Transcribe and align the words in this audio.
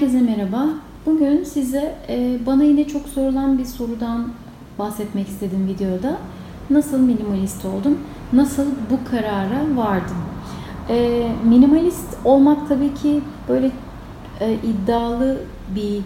Herkese 0.00 0.20
merhaba. 0.20 0.68
Bugün 1.06 1.44
size 1.44 1.94
e, 2.08 2.38
bana 2.46 2.64
yine 2.64 2.88
çok 2.88 3.08
sorulan 3.08 3.58
bir 3.58 3.64
sorudan 3.64 4.28
bahsetmek 4.78 5.28
istedim 5.28 5.68
videoda. 5.68 6.16
Nasıl 6.70 6.98
minimalist 6.98 7.64
oldum? 7.64 7.98
Nasıl 8.32 8.66
bu 8.90 9.10
karara 9.10 9.76
vardım? 9.76 10.16
E, 10.88 11.26
minimalist 11.44 12.16
olmak 12.24 12.68
tabii 12.68 12.94
ki 12.94 13.20
böyle 13.48 13.70
e, 14.40 14.54
iddialı 14.54 15.40
bir 15.74 15.96
m, 15.96 16.02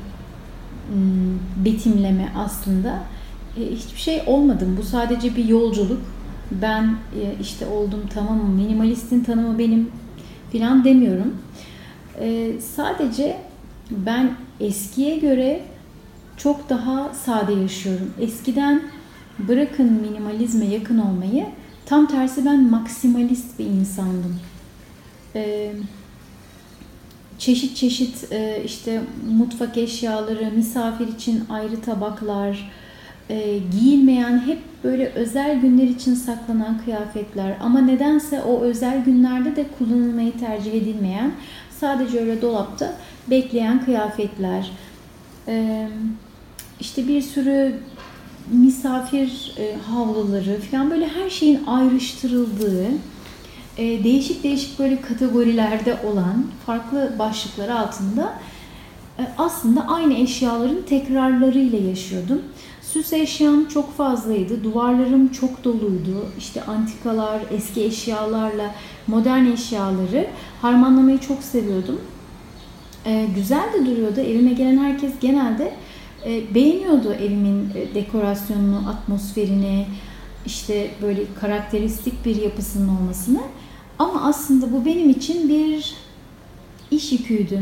betimleme 1.64 2.32
aslında. 2.36 2.98
Hiçbir 3.56 4.00
şey 4.00 4.22
olmadım. 4.26 4.76
Bu 4.78 4.82
sadece 4.82 5.36
bir 5.36 5.44
yolculuk. 5.44 6.00
Ben 6.50 6.96
işte 7.40 7.66
oldum 7.66 8.00
tamamım 8.14 8.50
minimalistin 8.50 9.24
tanımı 9.24 9.58
benim 9.58 9.90
filan 10.52 10.84
demiyorum. 10.84 11.34
Sadece 12.60 13.36
ben 13.90 14.32
eskiye 14.60 15.18
göre 15.18 15.62
çok 16.36 16.68
daha 16.68 17.14
sade 17.14 17.52
yaşıyorum. 17.52 18.14
Eskiden 18.20 18.82
bırakın 19.38 19.92
minimalizme 19.92 20.66
yakın 20.66 20.98
olmayı, 20.98 21.46
tam 21.86 22.06
tersi 22.06 22.44
ben 22.44 22.70
maksimalist 22.70 23.58
bir 23.58 23.66
insandım. 23.66 24.40
Ee, 25.34 25.72
çeşit 27.38 27.76
çeşit 27.76 28.32
e, 28.32 28.62
işte 28.64 29.00
mutfak 29.32 29.76
eşyaları, 29.76 30.50
misafir 30.56 31.08
için 31.08 31.44
ayrı 31.50 31.80
tabaklar, 31.80 32.70
e, 33.30 33.58
giyilmeyen 33.72 34.38
hep 34.46 34.58
böyle 34.84 35.08
özel 35.08 35.60
günler 35.60 35.86
için 35.86 36.14
saklanan 36.14 36.78
kıyafetler 36.84 37.56
ama 37.60 37.80
nedense 37.80 38.42
o 38.42 38.60
özel 38.60 39.04
günlerde 39.04 39.56
de 39.56 39.66
kullanılmayı 39.78 40.32
tercih 40.38 40.72
edilmeyen 40.72 41.32
sadece 41.84 42.20
öyle 42.20 42.42
dolapta 42.42 42.92
bekleyen 43.30 43.84
kıyafetler, 43.84 44.70
e, 45.48 45.88
işte 46.80 47.08
bir 47.08 47.22
sürü 47.22 47.74
misafir 48.50 49.54
e, 49.58 49.76
havluları 49.76 50.60
falan 50.70 50.90
böyle 50.90 51.08
her 51.08 51.30
şeyin 51.30 51.64
ayrıştırıldığı, 51.66 52.86
e, 53.76 54.04
değişik 54.04 54.44
değişik 54.44 54.78
böyle 54.78 55.00
kategorilerde 55.00 55.96
olan 56.06 56.46
farklı 56.66 57.12
başlıklar 57.18 57.68
altında 57.68 58.32
aslında 59.38 59.88
aynı 59.88 60.14
eşyaların 60.14 60.82
tekrarlarıyla 60.88 61.78
yaşıyordum. 61.78 62.42
Süs 62.94 63.12
eşyam 63.12 63.68
çok 63.68 63.96
fazlaydı, 63.96 64.64
duvarlarım 64.64 65.28
çok 65.28 65.64
doluydu. 65.64 66.26
İşte 66.38 66.64
antikalar, 66.64 67.40
eski 67.50 67.84
eşyalarla 67.84 68.74
modern 69.06 69.46
eşyaları 69.46 70.26
harmanlamayı 70.62 71.18
çok 71.18 71.42
seviyordum. 71.42 72.00
E, 73.06 73.26
güzel 73.36 73.72
de 73.72 73.86
duruyordu. 73.86 74.20
Evime 74.20 74.52
gelen 74.52 74.78
herkes 74.78 75.12
genelde 75.20 75.72
e, 76.26 76.54
beğeniyordu 76.54 77.12
evimin 77.12 77.70
e, 77.74 77.94
dekorasyonunu, 77.94 78.88
atmosferini, 78.88 79.86
işte 80.46 80.90
böyle 81.02 81.22
karakteristik 81.40 82.24
bir 82.24 82.36
yapısının 82.36 82.88
olmasını. 82.88 83.40
Ama 83.98 84.22
aslında 84.22 84.72
bu 84.72 84.84
benim 84.84 85.10
için 85.10 85.48
bir 85.48 85.94
iş 86.90 87.12
yüküydü. 87.12 87.58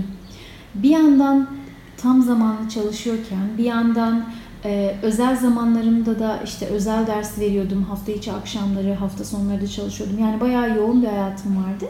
Bir 0.74 0.90
yandan 0.90 1.48
tam 1.96 2.22
zamanlı 2.22 2.68
çalışıyorken, 2.68 3.58
bir 3.58 3.64
yandan 3.64 4.24
ee, 4.64 4.94
özel 5.02 5.36
zamanlarımda 5.36 6.18
da 6.18 6.40
işte 6.44 6.66
özel 6.66 7.06
ders 7.06 7.38
veriyordum. 7.38 7.82
Hafta 7.82 8.12
içi 8.12 8.32
akşamları, 8.32 8.94
hafta 8.94 9.24
sonları 9.24 9.60
da 9.60 9.66
çalışıyordum. 9.66 10.18
Yani 10.18 10.40
bayağı 10.40 10.76
yoğun 10.76 11.02
bir 11.02 11.06
hayatım 11.06 11.56
vardı. 11.56 11.86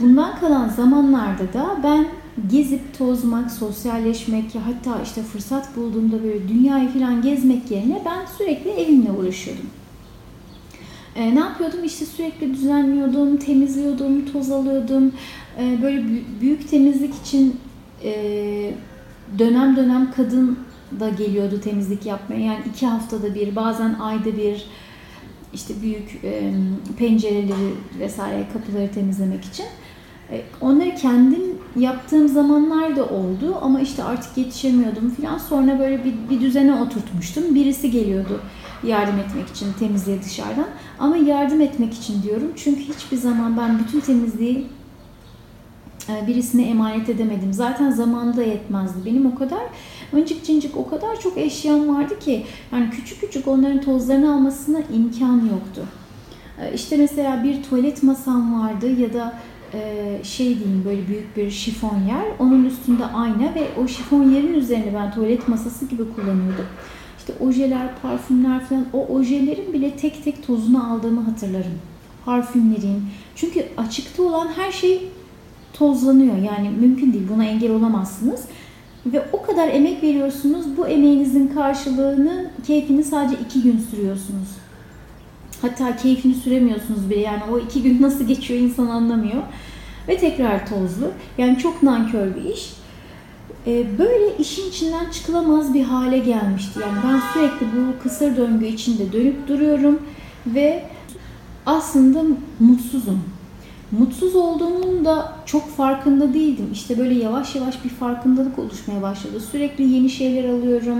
Bundan 0.00 0.40
kalan 0.40 0.68
zamanlarda 0.68 1.52
da 1.52 1.76
ben 1.82 2.06
gezip 2.50 2.98
tozmak, 2.98 3.50
sosyalleşmek 3.50 4.44
hatta 4.54 5.02
işte 5.02 5.22
fırsat 5.22 5.76
bulduğumda 5.76 6.22
böyle 6.22 6.48
dünyayı 6.48 6.88
falan 6.88 7.22
gezmek 7.22 7.70
yerine 7.70 8.02
ben 8.04 8.26
sürekli 8.38 8.70
evimle 8.70 9.10
uğraşıyordum. 9.12 9.66
Ee, 11.16 11.34
ne 11.34 11.38
yapıyordum? 11.38 11.84
İşte 11.84 12.06
sürekli 12.06 12.54
düzenliyordum, 12.54 13.36
temizliyordum, 13.36 14.32
toz 14.32 14.50
alıyordum. 14.50 15.12
Ee, 15.58 15.82
böyle 15.82 16.04
büyük 16.40 16.70
temizlik 16.70 17.14
için 17.14 17.56
e, 18.04 18.12
dönem 19.38 19.76
dönem 19.76 20.12
kadın 20.16 20.58
da 21.00 21.08
geliyordu 21.08 21.60
temizlik 21.60 22.06
yapmaya. 22.06 22.40
Yani 22.40 22.60
iki 22.70 22.86
haftada 22.86 23.34
bir, 23.34 23.56
bazen 23.56 23.94
ayda 23.94 24.36
bir 24.36 24.66
işte 25.54 25.74
büyük 25.82 26.20
e, 26.24 26.52
pencereleri 26.98 27.74
vesaire 27.98 28.46
kapıları 28.52 28.92
temizlemek 28.92 29.44
için. 29.44 29.66
E, 30.30 30.42
onları 30.60 30.94
kendim 30.94 31.42
yaptığım 31.76 32.28
zamanlar 32.28 32.96
da 32.96 33.06
oldu 33.06 33.58
ama 33.62 33.80
işte 33.80 34.04
artık 34.04 34.38
yetişemiyordum 34.38 35.10
falan. 35.10 35.38
Sonra 35.38 35.78
böyle 35.78 36.04
bir, 36.04 36.14
bir 36.30 36.40
düzene 36.40 36.74
oturtmuştum. 36.74 37.54
Birisi 37.54 37.90
geliyordu 37.90 38.40
yardım 38.86 39.18
etmek 39.18 39.48
için 39.48 39.72
temizliğe 39.72 40.22
dışarıdan. 40.22 40.66
Ama 40.98 41.16
yardım 41.16 41.60
etmek 41.60 41.94
için 41.94 42.22
diyorum. 42.22 42.52
Çünkü 42.56 42.80
hiçbir 42.80 43.16
zaman 43.16 43.56
ben 43.56 43.78
bütün 43.78 44.00
temizliği 44.00 44.66
birisine 46.26 46.68
emanet 46.68 47.08
edemedim. 47.08 47.52
Zaten 47.52 47.90
zamanı 47.90 48.36
da 48.36 48.42
yetmezdi. 48.42 49.06
Benim 49.06 49.26
o 49.26 49.34
kadar 49.34 49.62
öncük 50.12 50.44
cincik 50.44 50.76
o 50.76 50.88
kadar 50.88 51.20
çok 51.20 51.38
eşyam 51.38 51.88
vardı 51.88 52.18
ki 52.18 52.44
yani 52.72 52.90
küçük 52.90 53.20
küçük 53.20 53.48
onların 53.48 53.80
tozlarını 53.80 54.34
almasına 54.34 54.78
imkan 54.94 55.36
yoktu. 55.36 55.82
E, 56.62 56.74
işte 56.74 56.96
mesela 56.96 57.44
bir 57.44 57.62
tuvalet 57.62 58.02
masam 58.02 58.62
vardı 58.62 59.00
ya 59.00 59.12
da 59.12 59.34
e, 59.74 60.18
şey 60.24 60.46
diyeyim 60.46 60.82
böyle 60.84 61.08
büyük 61.08 61.36
bir 61.36 61.50
şifon 61.50 62.00
yer. 62.08 62.24
Onun 62.38 62.64
üstünde 62.64 63.04
ayna 63.04 63.54
ve 63.54 63.68
o 63.82 63.88
şifon 63.88 64.30
yerin 64.30 64.54
üzerine 64.54 64.94
ben 64.94 65.12
tuvalet 65.12 65.48
masası 65.48 65.84
gibi 65.84 66.02
kullanıyordum. 66.14 66.66
İşte 67.18 67.44
ojeler, 67.44 67.88
parfümler 68.02 68.64
falan 68.64 68.86
o 68.92 69.06
ojelerin 69.06 69.72
bile 69.72 69.96
tek 69.96 70.24
tek 70.24 70.46
tozunu 70.46 70.92
aldığımı 70.92 71.20
hatırlarım. 71.20 71.78
Parfümlerin. 72.24 73.02
Çünkü 73.36 73.64
açıkta 73.76 74.22
olan 74.22 74.48
her 74.56 74.72
şey 74.72 75.08
tozlanıyor. 75.74 76.36
Yani 76.36 76.70
mümkün 76.80 77.12
değil. 77.12 77.28
Buna 77.34 77.44
engel 77.44 77.72
olamazsınız. 77.72 78.44
Ve 79.06 79.22
o 79.32 79.42
kadar 79.42 79.68
emek 79.68 80.02
veriyorsunuz. 80.02 80.76
Bu 80.76 80.86
emeğinizin 80.86 81.48
karşılığını, 81.48 82.50
keyfini 82.66 83.04
sadece 83.04 83.42
iki 83.42 83.62
gün 83.62 83.78
sürüyorsunuz. 83.90 84.48
Hatta 85.62 85.96
keyfini 85.96 86.34
süremiyorsunuz 86.34 87.10
bile. 87.10 87.20
Yani 87.20 87.42
o 87.52 87.58
iki 87.58 87.82
gün 87.82 88.02
nasıl 88.02 88.24
geçiyor 88.24 88.60
insan 88.60 88.86
anlamıyor. 88.86 89.42
Ve 90.08 90.16
tekrar 90.16 90.66
tozlu. 90.66 91.10
Yani 91.38 91.58
çok 91.58 91.82
nankör 91.82 92.34
bir 92.34 92.44
iş. 92.44 92.72
Ee, 93.66 93.98
böyle 93.98 94.36
işin 94.38 94.68
içinden 94.68 95.10
çıkılamaz 95.10 95.74
bir 95.74 95.82
hale 95.82 96.18
gelmişti. 96.18 96.80
Yani 96.80 96.98
ben 97.04 97.20
sürekli 97.32 97.66
bu 97.66 98.02
kısır 98.02 98.36
döngü 98.36 98.66
içinde 98.66 99.12
dönüp 99.12 99.48
duruyorum. 99.48 100.02
Ve 100.46 100.84
aslında 101.66 102.22
mutsuzum. 102.60 103.33
Mutsuz 103.98 104.36
olduğumun 104.36 105.04
da 105.04 105.32
çok 105.46 105.68
farkında 105.76 106.34
değildim. 106.34 106.68
İşte 106.72 106.98
böyle 106.98 107.14
yavaş 107.14 107.54
yavaş 107.54 107.84
bir 107.84 107.88
farkındalık 107.88 108.58
oluşmaya 108.58 109.02
başladı. 109.02 109.40
Sürekli 109.40 109.84
yeni 109.84 110.10
şeyler 110.10 110.48
alıyorum. 110.48 110.98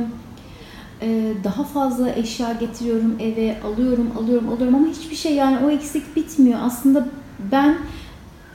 Ee, 1.03 1.33
daha 1.45 1.65
fazla 1.65 2.11
eşya 2.11 2.53
getiriyorum 2.53 3.17
eve, 3.21 3.57
alıyorum, 3.63 4.11
alıyorum, 4.19 4.49
alıyorum 4.49 4.75
ama 4.75 4.87
hiçbir 4.87 5.17
şey 5.17 5.35
yani 5.35 5.67
o 5.67 5.71
eksik 5.71 6.17
bitmiyor. 6.17 6.59
Aslında 6.63 7.07
ben 7.53 7.79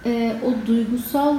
e, 0.06 0.36
o 0.46 0.68
duygusal 0.68 1.36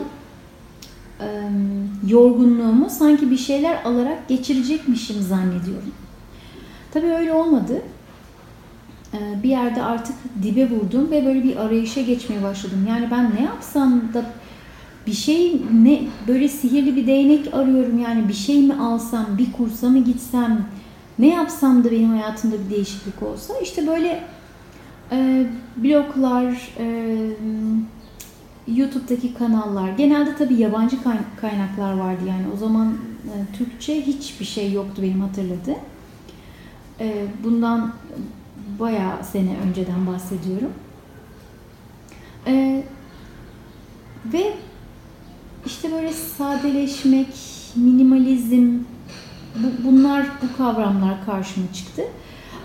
yorgunluğumu 2.06 2.90
sanki 2.90 3.30
bir 3.30 3.36
şeyler 3.36 3.84
alarak 3.84 4.28
geçirecekmişim 4.28 5.22
zannediyorum. 5.22 5.92
Tabii 6.92 7.06
öyle 7.06 7.32
olmadı. 7.32 7.82
Ee, 9.14 9.42
bir 9.42 9.48
yerde 9.48 9.82
artık 9.82 10.16
dibe 10.42 10.70
vurdum 10.70 11.10
ve 11.10 11.26
böyle 11.26 11.44
bir 11.44 11.56
arayışa 11.56 12.00
geçmeye 12.00 12.42
başladım. 12.42 12.86
Yani 12.88 13.08
ben 13.10 13.34
ne 13.34 13.42
yapsam 13.42 14.02
da 14.14 14.24
bir 15.06 15.12
şey 15.12 15.62
ne 15.82 16.02
böyle 16.28 16.48
sihirli 16.48 16.96
bir 16.96 17.06
değnek 17.06 17.54
arıyorum 17.54 17.98
yani 17.98 18.28
bir 18.28 18.34
şey 18.34 18.60
mi 18.62 18.74
alsam, 18.74 19.26
bir 19.38 19.52
kursa 19.52 19.88
mı 19.88 19.98
gitsem, 20.04 20.66
ne 21.18 21.28
yapsam 21.28 21.84
da 21.84 21.90
benim 21.90 22.10
hayatımda 22.10 22.56
bir 22.64 22.74
değişiklik 22.76 23.22
olsa 23.22 23.54
işte 23.62 23.86
böyle 23.86 24.24
e, 25.12 25.46
bloglar, 25.76 26.68
e, 26.78 27.16
YouTube'daki 28.68 29.34
kanallar, 29.34 29.88
genelde 29.88 30.36
tabii 30.36 30.54
yabancı 30.54 30.96
kaynaklar 31.40 31.92
vardı 31.92 32.20
yani 32.28 32.44
o 32.54 32.56
zaman 32.56 32.94
e, 33.24 33.56
Türkçe 33.56 34.06
hiçbir 34.06 34.44
şey 34.44 34.72
yoktu 34.72 35.02
benim 35.02 35.20
hatırladığım. 35.20 35.78
E, 37.00 37.26
bundan 37.44 37.92
bayağı 38.80 39.24
sene 39.24 39.56
önceden 39.68 40.06
bahsediyorum. 40.06 40.72
Ee, 42.46 42.84
ve 44.32 44.54
işte 45.66 45.92
böyle 45.92 46.12
sadeleşmek, 46.12 47.34
minimalizm, 47.76 48.78
bu, 49.56 49.84
bunlar, 49.84 50.26
bu 50.42 50.56
kavramlar 50.56 51.26
karşıma 51.26 51.72
çıktı. 51.72 52.02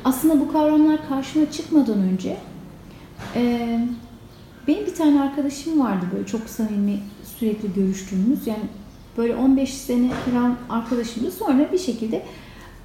Aslında 0.06 0.40
bu 0.40 0.52
kavramlar 0.52 1.10
karşıma 1.10 1.52
çıkmadan 1.52 2.00
önce 2.00 2.38
e, 3.36 3.80
benim 4.68 4.86
bir 4.86 4.96
tane 4.96 5.22
arkadaşım 5.22 5.80
vardı 5.80 6.06
böyle 6.14 6.26
çok 6.26 6.50
samimi 6.50 7.00
sürekli 7.38 7.74
görüştüğümüz. 7.74 8.48
Yani 8.48 8.64
Böyle 9.18 9.36
15 9.36 9.74
sene 9.74 10.10
falan 10.10 10.58
arkadaşımdı. 10.70 11.32
Sonra 11.32 11.72
bir 11.72 11.78
şekilde 11.78 12.26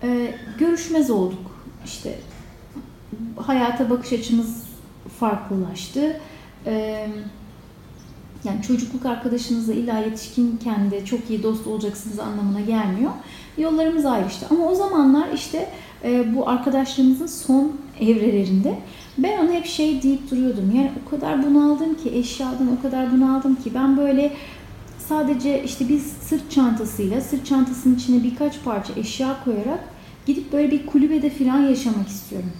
e, 0.02 0.34
görüşmez 0.58 1.10
olduk. 1.10 1.64
İşte 1.84 2.18
hayata 3.36 3.90
bakış 3.90 4.12
açımız 4.12 4.64
farklılaştı. 5.20 6.20
E, 6.66 7.06
yani 8.44 8.62
çocukluk 8.62 9.06
arkadaşınızla 9.06 9.72
illa 9.72 9.98
yetişkinken 9.98 10.90
de 10.90 11.04
çok 11.04 11.30
iyi 11.30 11.42
dost 11.42 11.66
olacaksınız 11.66 12.18
anlamına 12.18 12.60
gelmiyor. 12.60 13.10
Yollarımız 13.58 14.06
ayrıştı. 14.06 14.46
Ama 14.50 14.66
o 14.66 14.74
zamanlar 14.74 15.28
işte 15.34 15.68
e, 16.04 16.34
bu 16.36 16.48
arkadaşlarımızın 16.48 17.26
son 17.26 17.72
evrelerinde 18.00 18.78
ben 19.18 19.44
ona 19.44 19.52
hep 19.52 19.66
şey 19.66 20.02
deyip 20.02 20.30
duruyordum. 20.30 20.72
Yani 20.76 20.90
o 21.06 21.10
kadar 21.10 21.46
bunaldım 21.46 21.94
ki 21.94 22.10
eşyadan 22.14 22.76
o 22.78 22.82
kadar 22.82 23.12
bunaldım 23.12 23.54
ki 23.54 23.74
ben 23.74 23.96
böyle 23.96 24.32
sadece 24.98 25.64
işte 25.64 25.88
bir 25.88 26.00
sırt 26.00 26.50
çantasıyla 26.50 27.20
sırt 27.20 27.46
çantasının 27.46 27.96
içine 27.96 28.22
birkaç 28.22 28.64
parça 28.64 28.92
eşya 28.96 29.36
koyarak 29.44 29.80
gidip 30.26 30.52
böyle 30.52 30.70
bir 30.70 30.86
kulübede 30.86 31.30
falan 31.30 31.60
yaşamak 31.60 32.08
istiyorum. 32.08 32.50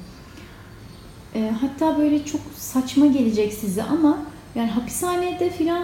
E, 1.35 1.51
hatta 1.61 1.99
böyle 1.99 2.25
çok 2.25 2.41
saçma 2.57 3.07
gelecek 3.07 3.53
size 3.53 3.83
ama 3.83 4.19
yani 4.55 4.71
hapishanede 4.71 5.51
falan 5.51 5.83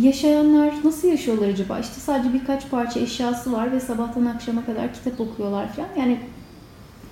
yaşayanlar 0.00 0.74
nasıl 0.84 1.08
yaşıyorlar 1.08 1.48
acaba? 1.48 1.78
İşte 1.78 1.94
sadece 1.94 2.34
birkaç 2.34 2.70
parça 2.70 3.00
eşyası 3.00 3.52
var 3.52 3.72
ve 3.72 3.80
sabahtan 3.80 4.26
akşama 4.26 4.64
kadar 4.64 4.94
kitap 4.94 5.20
okuyorlar 5.20 5.72
falan. 5.72 5.88
Yani 5.98 6.18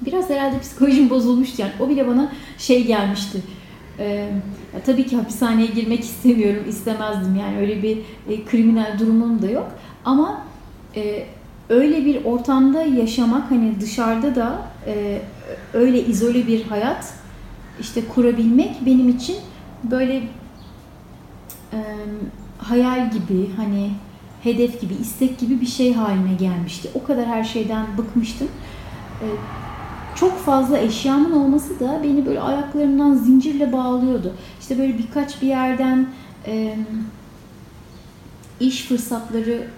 biraz 0.00 0.30
herhalde 0.30 0.60
psikolojim 0.60 1.10
bozulmuştu 1.10 1.62
yani. 1.62 1.72
O 1.80 1.88
bile 1.88 2.06
bana 2.08 2.32
şey 2.58 2.86
gelmişti. 2.86 3.42
Ee, 3.98 4.30
tabii 4.86 5.06
ki 5.06 5.16
hapishaneye 5.16 5.66
girmek 5.66 6.00
istemiyorum, 6.00 6.64
istemezdim. 6.68 7.36
Yani 7.36 7.58
öyle 7.58 7.82
bir 7.82 7.98
e, 8.28 8.44
kriminal 8.44 8.98
durumum 8.98 9.42
da 9.42 9.50
yok. 9.50 9.68
Ama 10.04 10.42
e, 10.96 11.26
öyle 11.68 12.04
bir 12.04 12.24
ortamda 12.24 12.82
yaşamak 12.82 13.50
hani 13.50 13.80
dışarıda 13.80 14.34
da 14.34 14.58
e, 14.86 15.22
öyle 15.72 16.06
izole 16.06 16.46
bir 16.46 16.62
hayat 16.64 17.14
işte 17.80 18.04
kurabilmek 18.14 18.86
benim 18.86 19.08
için 19.08 19.36
böyle 19.90 20.16
e, 21.72 21.78
hayal 22.58 23.10
gibi 23.10 23.50
hani 23.56 23.90
hedef 24.42 24.80
gibi 24.80 24.94
istek 24.94 25.38
gibi 25.38 25.60
bir 25.60 25.66
şey 25.66 25.94
haline 25.94 26.34
gelmişti. 26.34 26.88
O 26.94 27.04
kadar 27.04 27.26
her 27.26 27.44
şeyden 27.44 27.86
bıkmıştım. 27.98 28.48
E, 29.22 29.26
çok 30.14 30.38
fazla 30.38 30.78
eşyamın 30.78 31.32
olması 31.32 31.80
da 31.80 32.00
beni 32.02 32.26
böyle 32.26 32.40
ayaklarımdan 32.40 33.14
zincirle 33.14 33.72
bağlıyordu. 33.72 34.34
İşte 34.60 34.78
böyle 34.78 34.98
birkaç 34.98 35.42
bir 35.42 35.46
yerden 35.46 36.06
e, 36.46 36.76
iş 38.60 38.82
fırsatları 38.82 39.68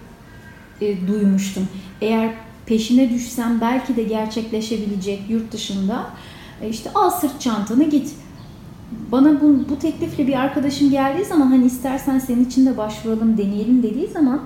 e, 0.80 1.06
duymuştum. 1.08 1.68
Eğer 2.00 2.30
peşine 2.66 3.10
düşsem 3.10 3.60
belki 3.60 3.96
de 3.96 4.02
gerçekleşebilecek 4.02 5.20
yurt 5.28 5.52
dışında 5.52 6.06
işte 6.70 6.90
al 6.94 7.10
sırt 7.10 7.40
çantanı 7.40 7.84
git. 7.84 8.14
Bana 9.12 9.40
bu, 9.40 9.56
bu 9.70 9.78
teklifle 9.78 10.26
bir 10.26 10.40
arkadaşım 10.40 10.90
geldiği 10.90 11.24
zaman 11.24 11.46
hani 11.46 11.66
istersen 11.66 12.18
senin 12.18 12.44
için 12.44 12.66
de 12.66 12.76
başvuralım 12.76 13.38
deneyelim 13.38 13.82
dediği 13.82 14.06
zaman 14.06 14.40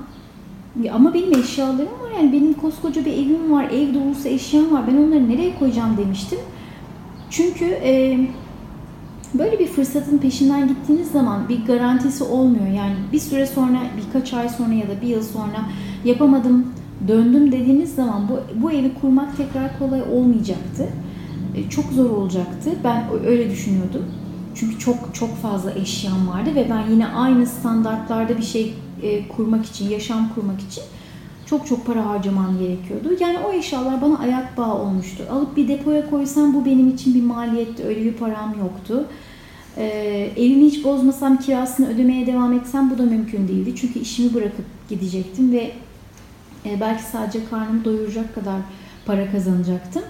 ama 0.92 1.14
benim 1.14 1.38
eşyalarım 1.38 2.00
var 2.00 2.10
yani 2.16 2.32
benim 2.32 2.54
koskoca 2.54 3.04
bir 3.04 3.12
evim 3.12 3.52
var, 3.52 3.64
ev 3.64 3.94
dolusu 3.94 4.28
eşyam 4.28 4.72
var. 4.72 4.82
Ben 4.86 4.96
onları 4.96 5.28
nereye 5.28 5.58
koyacağım 5.58 5.96
demiştim. 5.96 6.38
Çünkü 7.30 7.64
e, 7.64 8.20
böyle 9.34 9.58
bir 9.58 9.66
fırsatın 9.66 10.18
peşinden 10.18 10.68
gittiğiniz 10.68 11.10
zaman 11.10 11.48
bir 11.48 11.64
garantisi 11.66 12.24
olmuyor. 12.24 12.66
Yani 12.66 12.94
bir 13.12 13.18
süre 13.18 13.46
sonra, 13.46 13.78
birkaç 13.96 14.34
ay 14.34 14.48
sonra 14.48 14.74
ya 14.74 14.88
da 14.88 15.02
bir 15.02 15.06
yıl 15.06 15.22
sonra 15.22 15.68
yapamadım, 16.04 16.66
döndüm 17.08 17.52
dediğiniz 17.52 17.94
zaman 17.94 18.28
bu, 18.28 18.62
bu 18.62 18.72
evi 18.72 18.94
kurmak 19.00 19.36
tekrar 19.36 19.78
kolay 19.78 20.02
olmayacaktı. 20.02 20.88
E, 21.56 21.70
çok 21.70 21.84
zor 21.92 22.10
olacaktı. 22.10 22.70
Ben 22.84 23.04
öyle 23.26 23.50
düşünüyordum. 23.50 24.04
Çünkü 24.54 24.78
çok 24.78 25.14
çok 25.14 25.36
fazla 25.36 25.72
eşyam 25.72 26.28
vardı 26.28 26.50
ve 26.54 26.66
ben 26.70 26.90
yine 26.90 27.06
aynı 27.06 27.46
standartlarda 27.46 28.38
bir 28.38 28.42
şey 28.42 28.74
e, 29.02 29.28
kurmak 29.28 29.66
için, 29.66 29.88
yaşam 29.88 30.34
kurmak 30.34 30.60
için 30.60 30.82
çok 31.46 31.66
çok 31.66 31.86
para 31.86 32.06
harcamam 32.06 32.58
gerekiyordu. 32.58 33.08
Yani 33.20 33.38
o 33.38 33.52
eşyalar 33.52 34.02
bana 34.02 34.18
ayak 34.18 34.56
bağı 34.58 34.74
olmuştu. 34.74 35.24
Alıp 35.30 35.56
bir 35.56 35.68
depoya 35.68 36.10
koysam 36.10 36.54
bu 36.54 36.64
benim 36.64 36.88
için 36.88 37.14
bir 37.14 37.22
maliyetti. 37.22 37.84
Öyle 37.84 38.04
bir 38.04 38.12
param 38.12 38.54
yoktu. 38.58 39.04
E, 39.76 39.84
evimi 40.36 40.64
hiç 40.64 40.84
bozmasam 40.84 41.36
kirasını 41.36 41.88
ödemeye 41.88 42.26
devam 42.26 42.52
etsem 42.52 42.90
bu 42.90 42.98
da 42.98 43.02
mümkün 43.02 43.48
değildi. 43.48 43.74
Çünkü 43.76 43.98
işimi 43.98 44.34
bırakıp 44.34 44.64
gidecektim 44.88 45.52
ve 45.52 45.72
e, 46.66 46.80
belki 46.80 47.02
sadece 47.02 47.44
karnımı 47.50 47.84
doyuracak 47.84 48.34
kadar 48.34 48.60
para 49.06 49.30
kazanacaktım. 49.32 50.02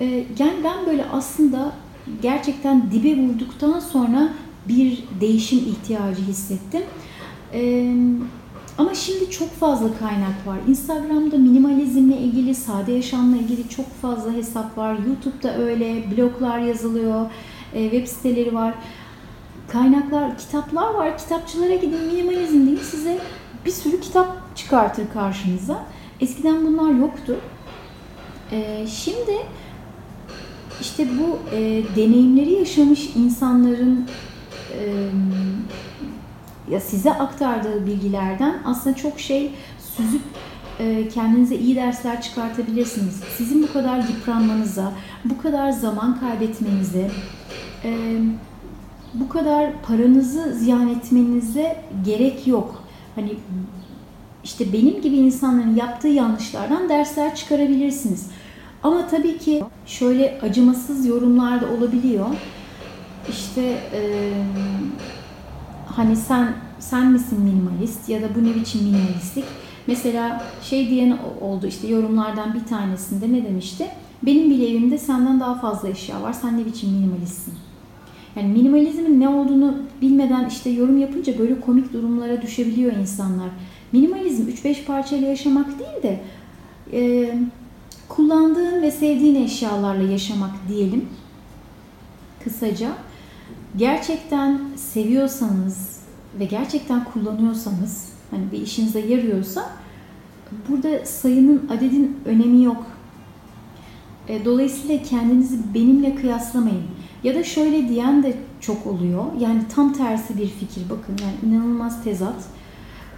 E, 0.00 0.04
yani 0.38 0.64
ben 0.64 0.86
böyle 0.86 1.04
aslında 1.12 1.72
gerçekten 2.22 2.90
dibe 2.90 3.16
vurduktan 3.22 3.80
sonra 3.80 4.28
bir 4.68 5.04
değişim 5.20 5.58
ihtiyacı 5.58 6.22
hissettim. 6.22 6.82
Ee, 7.52 7.94
ama 8.78 8.94
şimdi 8.94 9.30
çok 9.30 9.50
fazla 9.50 9.98
kaynak 9.98 10.46
var. 10.46 10.58
Instagram'da 10.68 11.36
minimalizmle 11.36 12.16
ilgili, 12.16 12.54
sade 12.54 12.92
yaşamla 12.92 13.36
ilgili 13.36 13.68
çok 13.68 13.92
fazla 14.02 14.32
hesap 14.32 14.78
var. 14.78 14.96
YouTube'da 15.06 15.58
öyle, 15.58 16.04
bloglar 16.10 16.58
yazılıyor, 16.58 17.30
e, 17.74 17.90
web 17.90 18.06
siteleri 18.06 18.54
var. 18.54 18.74
Kaynaklar, 19.68 20.38
kitaplar 20.38 20.94
var. 20.94 21.18
Kitapçılara 21.18 21.74
gidin 21.74 22.04
minimalizm 22.06 22.66
değil 22.66 22.80
size 22.82 23.18
bir 23.64 23.70
sürü 23.70 24.00
kitap 24.00 24.56
çıkartır 24.56 25.04
karşınıza. 25.12 25.84
Eskiden 26.20 26.66
bunlar 26.66 26.90
yoktu. 26.90 27.36
E, 28.52 28.86
şimdi 28.86 29.32
işte 30.80 31.06
bu 31.18 31.56
e, 31.56 31.82
deneyimleri 31.96 32.52
yaşamış 32.52 33.10
insanların 33.16 34.06
e, 34.72 35.08
ya 36.70 36.80
size 36.80 37.12
aktardığı 37.12 37.86
bilgilerden 37.86 38.54
aslında 38.64 38.96
çok 38.96 39.20
şey 39.20 39.52
süzüp 39.96 40.22
e, 40.80 41.08
kendinize 41.08 41.56
iyi 41.56 41.76
dersler 41.76 42.22
çıkartabilirsiniz. 42.22 43.20
Sizin 43.36 43.62
bu 43.62 43.72
kadar 43.72 43.98
yıpranmanıza, 43.98 44.92
bu 45.24 45.42
kadar 45.42 45.70
zaman 45.70 46.20
kaybetmenize, 46.20 47.10
e, 47.84 48.18
bu 49.14 49.28
kadar 49.28 49.82
paranızı 49.82 50.54
ziyan 50.54 50.88
etmenize 50.88 51.84
gerek 52.04 52.46
yok. 52.46 52.84
Hani 53.14 53.34
işte 54.44 54.72
benim 54.72 55.02
gibi 55.02 55.16
insanların 55.16 55.76
yaptığı 55.76 56.08
yanlışlardan 56.08 56.88
dersler 56.88 57.34
çıkarabilirsiniz. 57.34 58.26
Ama 58.86 59.06
tabii 59.08 59.38
ki 59.38 59.64
şöyle 59.86 60.38
acımasız 60.42 61.06
yorumlar 61.06 61.60
da 61.60 61.66
olabiliyor. 61.66 62.26
İşte 63.30 63.62
e, 63.94 64.32
hani 65.86 66.16
sen 66.16 66.52
sen 66.78 67.12
misin 67.12 67.40
minimalist 67.40 68.08
ya 68.08 68.22
da 68.22 68.26
bu 68.34 68.44
ne 68.44 68.54
biçim 68.54 68.82
minimalistlik? 68.82 69.44
Mesela 69.86 70.44
şey 70.62 70.90
diyen 70.90 71.18
oldu 71.40 71.66
işte 71.66 71.88
yorumlardan 71.88 72.54
bir 72.54 72.64
tanesinde 72.64 73.32
ne 73.32 73.44
demişti? 73.44 73.86
Benim 74.22 74.50
bile 74.50 74.70
evimde 74.70 74.98
senden 74.98 75.40
daha 75.40 75.54
fazla 75.54 75.88
eşya 75.88 76.22
var. 76.22 76.32
Sen 76.32 76.60
ne 76.60 76.66
biçim 76.66 76.90
minimalistsin? 76.90 77.54
Yani 78.36 78.48
minimalizmin 78.48 79.20
ne 79.20 79.28
olduğunu 79.28 79.74
bilmeden 80.02 80.48
işte 80.48 80.70
yorum 80.70 80.98
yapınca 80.98 81.38
böyle 81.38 81.60
komik 81.60 81.92
durumlara 81.92 82.42
düşebiliyor 82.42 82.92
insanlar. 82.92 83.48
Minimalizm 83.92 84.48
3-5 84.48 84.84
parçayla 84.84 85.28
yaşamak 85.28 85.66
değil 85.78 86.02
de 86.02 86.20
e, 86.92 87.30
kullandığın 88.16 88.82
ve 88.82 88.90
sevdiğin 88.90 89.44
eşyalarla 89.44 90.10
yaşamak 90.12 90.50
diyelim. 90.68 91.08
Kısaca 92.44 92.92
gerçekten 93.76 94.60
seviyorsanız 94.76 96.00
ve 96.40 96.44
gerçekten 96.44 97.04
kullanıyorsanız 97.04 98.12
hani 98.30 98.52
bir 98.52 98.60
işinize 98.60 99.00
yarıyorsa 99.00 99.70
burada 100.68 101.06
sayının 101.06 101.68
adedin 101.70 102.18
önemi 102.24 102.64
yok. 102.64 102.86
E, 104.28 104.44
dolayısıyla 104.44 105.02
kendinizi 105.02 105.74
benimle 105.74 106.14
kıyaslamayın. 106.14 106.84
Ya 107.24 107.34
da 107.34 107.44
şöyle 107.44 107.88
diyen 107.88 108.22
de 108.22 108.36
çok 108.60 108.86
oluyor. 108.86 109.24
Yani 109.40 109.62
tam 109.74 109.92
tersi 109.92 110.38
bir 110.38 110.46
fikir. 110.46 110.82
Bakın 110.90 111.16
yani 111.22 111.52
inanılmaz 111.52 112.04
tezat. 112.04 112.44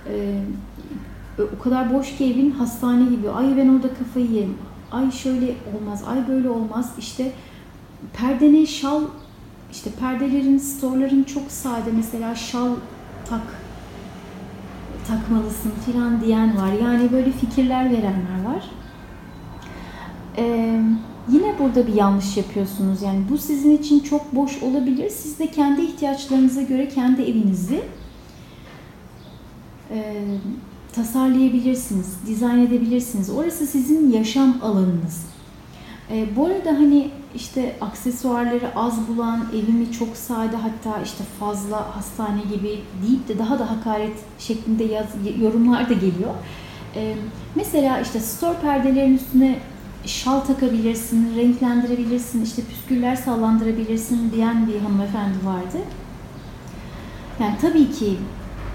Ee, 0.08 0.40
o 1.58 1.62
kadar 1.62 1.94
boş 1.94 2.16
ki 2.16 2.24
evin 2.24 2.50
hastane 2.50 3.10
gibi. 3.10 3.30
Ay 3.30 3.56
ben 3.56 3.68
orada 3.68 3.94
kafayı 3.94 4.30
yerim. 4.30 4.56
Ay 4.92 5.10
şöyle 5.10 5.54
olmaz. 5.76 6.04
Ay 6.08 6.28
böyle 6.28 6.50
olmaz. 6.50 6.92
İşte 6.98 7.32
perdene 8.12 8.66
şal 8.66 9.02
işte 9.72 9.90
perdelerin, 10.00 10.58
storların 10.58 11.24
çok 11.24 11.50
sade 11.50 11.90
mesela 11.96 12.34
şal 12.34 12.74
tak 13.28 13.42
takmalısın 15.08 15.72
filan 15.86 16.20
diyen 16.20 16.56
var. 16.56 16.72
Yani 16.82 17.12
böyle 17.12 17.32
fikirler 17.32 17.84
verenler 17.84 18.44
var. 18.44 18.70
Ee, 20.36 20.82
yine 21.28 21.58
burada 21.58 21.86
bir 21.86 21.94
yanlış 21.94 22.36
yapıyorsunuz. 22.36 23.02
Yani 23.02 23.20
bu 23.30 23.38
sizin 23.38 23.76
için 23.76 24.00
çok 24.00 24.34
boş 24.34 24.62
olabilir. 24.62 25.10
Siz 25.10 25.38
de 25.38 25.46
kendi 25.46 25.82
ihtiyaçlarınıza 25.82 26.62
göre 26.62 26.88
kendi 26.88 27.22
evinizi 27.22 27.82
e, 29.90 30.24
tasarlayabilirsiniz, 30.98 32.06
dizayn 32.26 32.58
edebilirsiniz. 32.58 33.30
Orası 33.30 33.66
sizin 33.66 34.12
yaşam 34.12 34.56
alanınız. 34.62 35.26
E, 36.10 36.36
bu 36.36 36.46
arada 36.46 36.70
hani 36.70 37.10
işte 37.34 37.76
aksesuarları 37.80 38.70
az 38.76 39.08
bulan, 39.08 39.46
evimi 39.52 39.92
çok 39.92 40.16
sade 40.16 40.56
hatta 40.56 41.02
işte 41.02 41.24
fazla 41.40 41.96
hastane 41.96 42.40
gibi 42.54 42.80
deyip 43.06 43.28
de 43.28 43.38
daha 43.38 43.58
da 43.58 43.70
hakaret 43.70 44.16
şeklinde 44.38 44.84
yaz, 44.84 45.06
yorumlar 45.40 45.88
da 45.88 45.92
geliyor. 45.92 46.34
E, 46.94 47.14
mesela 47.54 48.00
işte 48.00 48.20
store 48.20 48.56
perdelerin 48.62 49.14
üstüne 49.14 49.58
şal 50.04 50.40
takabilirsin, 50.40 51.36
renklendirebilirsin, 51.36 52.44
işte 52.44 52.62
püsküller 52.62 53.16
sallandırabilirsin 53.16 54.32
diyen 54.34 54.66
bir 54.66 54.80
hanımefendi 54.80 55.46
vardı. 55.46 55.78
Yani 57.40 57.54
tabii 57.60 57.90
ki 57.92 58.16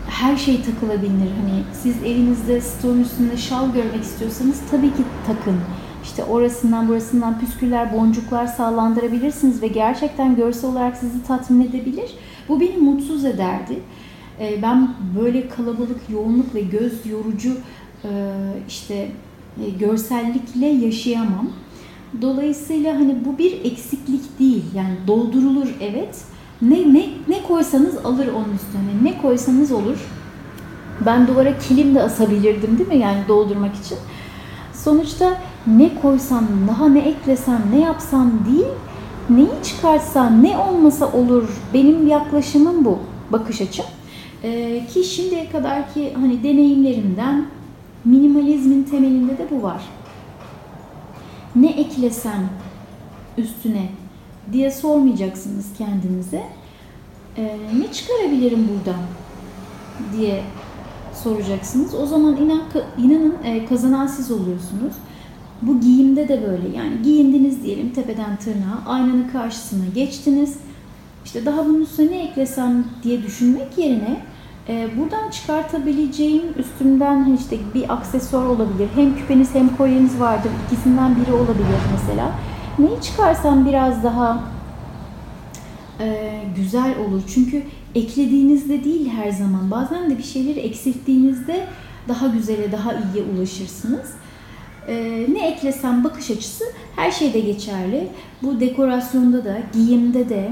her 0.10 0.38
şey 0.38 0.62
takılabilir. 0.62 1.32
Hani 1.42 1.64
siz 1.74 2.04
evinizde 2.04 2.62
stoğun 2.62 3.00
üstünde 3.00 3.38
şal 3.38 3.74
görmek 3.74 4.04
istiyorsanız 4.04 4.62
tabii 4.72 4.94
ki 4.94 5.04
takın. 5.28 5.56
İşte 6.04 6.24
orasından 6.24 6.88
burasından 6.88 7.40
püsküller, 7.40 7.94
boncuklar 7.94 8.48
sallandırabilirsiniz 8.48 9.62
ve 9.62 9.68
gerçekten 9.68 10.36
görsel 10.36 10.70
olarak 10.70 10.98
sizi 10.98 11.24
tatmin 11.24 11.62
edebilir. 11.62 12.12
Bu 12.50 12.60
beni 12.60 12.78
mutsuz 12.78 13.26
ederdi. 13.26 13.80
Ee, 14.40 14.62
ben 14.62 14.90
böyle 15.22 15.48
kalabalık, 15.50 16.10
yoğunluk 16.10 16.56
ve 16.56 16.62
göz 16.62 17.06
yorucu 17.06 17.52
e, 18.04 18.10
işte 18.68 19.12
e, 19.66 19.70
görsellikle 19.70 20.66
yaşayamam. 20.66 21.50
Dolayısıyla 22.22 22.96
hani 22.96 23.26
bu 23.26 23.38
bir 23.38 23.66
eksiklik 23.66 24.40
değil. 24.40 24.64
Yani 24.76 24.96
doldurulur 25.08 25.68
evet 25.82 26.26
ne, 26.70 26.94
ne, 26.94 27.10
ne 27.28 27.44
koysanız 27.44 27.98
alır 28.06 28.28
onun 28.28 28.56
üstüne. 28.56 29.12
Ne 29.12 29.22
koysanız 29.22 29.72
olur. 29.72 29.98
Ben 31.06 31.28
duvara 31.28 31.58
kilim 31.58 31.96
de 31.96 32.02
asabilirdim 32.02 32.78
değil 32.78 32.90
mi? 32.90 32.98
Yani 32.98 33.20
doldurmak 33.28 33.76
için. 33.76 33.98
Sonuçta 34.74 35.38
ne 35.68 35.96
koysam, 36.02 36.46
daha 36.68 36.88
ne 36.88 37.00
eklesem, 37.00 37.62
ne 37.74 37.80
yapsam 37.80 38.32
değil, 38.52 38.68
neyi 39.30 39.64
çıkartsam, 39.64 40.44
ne 40.44 40.58
olmasa 40.58 41.12
olur. 41.12 41.50
Benim 41.74 42.08
yaklaşımım 42.08 42.86
bu, 42.86 43.00
bakış 43.30 43.62
açım. 43.62 43.86
Ee, 44.44 44.86
ki 44.94 45.04
şimdiye 45.04 45.50
kadar 45.50 45.94
ki 45.94 46.14
hani 46.22 46.44
deneyimlerimden 46.44 47.46
minimalizmin 48.06 48.84
temelinde 48.84 49.38
de 49.38 49.48
bu 49.52 49.64
var. 49.64 49.82
Ne 51.56 51.70
eklesem 51.70 52.50
üstüne 53.38 53.90
diye 54.52 54.72
sormayacaksınız 54.72 55.66
kendinize. 55.78 56.44
E, 57.38 57.58
ne 57.80 57.92
çıkarabilirim 57.92 58.68
buradan 58.68 59.02
diye 60.18 60.44
soracaksınız. 61.24 61.96
O 61.96 62.06
zaman 62.06 62.38
inan, 62.38 62.62
inanın 62.98 63.36
e, 63.44 63.66
kazanan 63.66 64.08
siz 64.08 64.32
oluyorsunuz. 64.32 64.94
Bu 65.62 65.80
giyimde 65.80 66.28
de 66.28 66.42
böyle 66.42 66.78
yani 66.78 67.02
giyindiniz 67.04 67.64
diyelim 67.64 67.90
tepeden 67.90 68.38
tırnağa 68.38 68.84
aynanın 68.86 69.28
karşısına 69.28 69.86
geçtiniz. 69.96 70.58
İşte 71.26 71.46
daha 71.46 71.66
bunun 71.66 71.82
üstüne 71.82 72.12
ne 72.12 72.24
eklesem 72.24 72.86
diye 73.04 73.24
düşünmek 73.24 73.78
yerine 73.78 74.22
e, 74.70 74.90
buradan 74.98 75.30
çıkartabileceğim 75.30 76.44
üstümden 76.58 77.38
işte 77.40 77.58
bir 77.74 77.94
aksesuar 77.94 78.46
olabilir. 78.46 78.88
Hem 78.96 79.16
küpeniz 79.16 79.56
hem 79.56 79.76
kolyeniz 79.78 80.20
vardır. 80.20 80.52
İkisinden 80.68 81.16
biri 81.16 81.34
olabilir 81.34 81.80
mesela 81.92 82.32
Neyi 82.80 83.02
çıkarsam 83.02 83.66
biraz 83.66 84.04
daha 84.04 84.44
e, 86.00 86.40
güzel 86.56 86.98
olur. 86.98 87.22
Çünkü 87.34 87.64
eklediğinizde 87.96 88.84
değil 88.84 89.10
her 89.10 89.32
zaman. 89.32 89.72
Bazen 89.72 90.10
de 90.10 90.18
bir 90.18 90.24
şeyleri 90.24 90.60
eksilttiğinizde 90.60 91.68
daha 92.08 92.28
güzele, 92.28 92.72
daha 92.72 92.94
iyiye 92.94 93.24
ulaşırsınız. 93.36 94.14
E, 94.88 95.26
ne 95.30 95.48
eklesem 95.48 96.04
bakış 96.04 96.32
açısı 96.32 96.64
her 96.96 97.12
şeyde 97.12 97.40
geçerli. 97.40 98.08
Bu 98.44 98.60
dekorasyonda 98.60 99.46
da, 99.46 99.58
giyimde 99.74 100.30
de, 100.30 100.52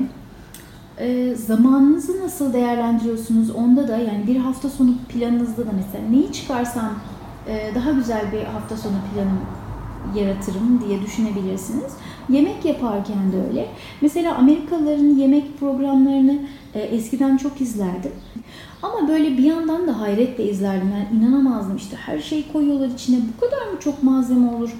e, 0.98 1.36
zamanınızı 1.36 2.22
nasıl 2.24 2.54
değerlendiriyorsunuz 2.54 3.52
onda 3.52 3.88
da 3.88 3.98
yani 3.98 4.28
bir 4.28 4.36
hafta 4.36 4.70
sonu 4.70 4.94
planınızda 5.10 5.66
da 5.66 5.72
mesela 5.76 6.10
neyi 6.10 6.32
çıkarsam 6.34 6.94
e, 7.48 7.76
daha 7.76 7.92
güzel 7.92 8.32
bir 8.32 8.44
hafta 8.44 8.78
sonu 8.78 8.96
planım 9.14 9.40
yaratırım 10.16 10.84
diye 10.88 11.02
düşünebilirsiniz. 11.02 11.94
Yemek 12.30 12.66
yaparken 12.66 13.32
de 13.32 13.48
öyle. 13.50 13.68
Mesela 14.02 14.36
Amerikalıların 14.36 15.16
yemek 15.18 15.60
programlarını 15.60 16.40
e, 16.74 16.80
eskiden 16.80 17.38
çok 17.38 17.62
izlerdim. 17.62 18.12
Ama 18.84 19.08
böyle 19.08 19.38
bir 19.38 19.44
yandan 19.44 19.88
da 19.88 20.00
hayretle 20.00 20.50
izlerdim. 20.50 20.90
Yani 20.92 21.20
inanamazdım 21.20 21.78
işte 21.78 21.96
her 21.96 22.20
şeyi 22.20 22.52
koyuyorlar 22.54 22.88
içine. 22.88 23.18
Bu 23.36 23.46
kadar 23.46 23.72
mı 23.72 23.80
çok 23.80 24.04
malzeme 24.04 24.52
olur? 24.52 24.72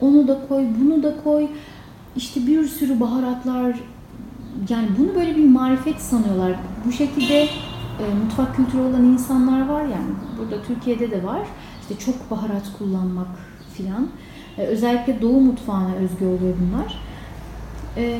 Onu 0.00 0.28
da 0.28 0.48
koy, 0.48 0.64
bunu 0.80 1.02
da 1.02 1.14
koy. 1.24 1.46
İşte 2.16 2.46
bir 2.46 2.64
sürü 2.64 3.00
baharatlar. 3.00 3.76
Yani 4.68 4.88
bunu 4.98 5.14
böyle 5.14 5.36
bir 5.36 5.48
marifet 5.48 6.00
sanıyorlar. 6.00 6.52
Bu 6.86 6.92
şekilde 6.92 7.42
e, 7.42 8.14
mutfak 8.24 8.56
kültürü 8.56 8.82
olan 8.82 9.04
insanlar 9.04 9.68
var 9.68 9.82
yani. 9.82 10.10
Burada 10.38 10.62
Türkiye'de 10.62 11.10
de 11.10 11.24
var. 11.24 11.40
İşte 11.80 12.04
çok 12.04 12.30
baharat 12.30 12.72
kullanmak 12.78 13.28
filan. 13.74 14.08
E, 14.58 14.62
özellikle 14.62 15.22
Doğu 15.22 15.40
mutfağına 15.40 15.94
özgü 15.94 16.26
oluyor 16.26 16.54
bunlar. 16.60 17.00
E, 17.96 18.18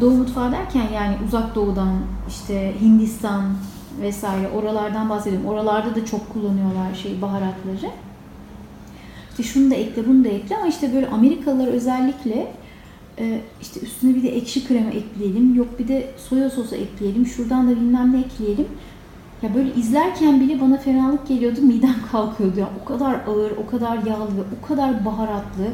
Doğu 0.00 0.10
mutfağı 0.10 0.52
derken 0.52 0.88
yani 0.94 1.16
uzak 1.26 1.54
doğudan 1.54 1.96
işte 2.28 2.74
Hindistan 2.80 3.42
vesaire 4.00 4.48
oralardan 4.48 5.10
bahsediyorum. 5.10 5.48
Oralarda 5.48 5.94
da 5.94 6.04
çok 6.04 6.32
kullanıyorlar 6.32 6.94
şey 6.94 7.22
baharatları. 7.22 7.90
İşte 9.30 9.42
şunu 9.42 9.70
da 9.70 9.74
ekle, 9.74 10.08
bunu 10.08 10.24
da 10.24 10.28
ekle 10.28 10.56
ama 10.56 10.66
işte 10.66 10.94
böyle 10.94 11.08
Amerikalılar 11.08 11.66
özellikle 11.66 12.52
e, 13.18 13.40
işte 13.62 13.80
üstüne 13.80 14.14
bir 14.14 14.22
de 14.22 14.36
ekşi 14.36 14.68
krema 14.68 14.90
ekleyelim, 14.90 15.54
yok 15.54 15.78
bir 15.78 15.88
de 15.88 16.10
soya 16.28 16.50
sosu 16.50 16.74
ekleyelim, 16.74 17.26
şuradan 17.26 17.66
da 17.68 17.70
bilmem 17.70 18.12
ne 18.12 18.20
ekleyelim. 18.20 18.66
Ya 19.42 19.54
böyle 19.54 19.74
izlerken 19.74 20.40
bile 20.40 20.60
bana 20.60 20.76
fenalık 20.76 21.28
geliyordu, 21.28 21.60
midem 21.62 21.94
kalkıyordu. 22.12 22.60
Ya 22.60 22.68
o 22.82 22.84
kadar 22.84 23.14
ağır, 23.14 23.50
o 23.50 23.66
kadar 23.70 23.96
yağlı 23.96 24.36
ve 24.36 24.42
o 24.62 24.66
kadar 24.66 25.04
baharatlı, 25.04 25.66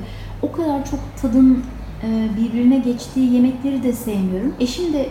o 0.43 0.53
kadar 0.53 0.85
çok 0.85 1.01
tadın 1.23 1.65
e, 2.03 2.29
birbirine 2.39 2.79
geçtiği 2.79 3.33
yemekleri 3.35 3.83
de 3.83 3.93
sevmiyorum. 3.93 4.55
Eşim 4.61 4.93
de 4.93 5.09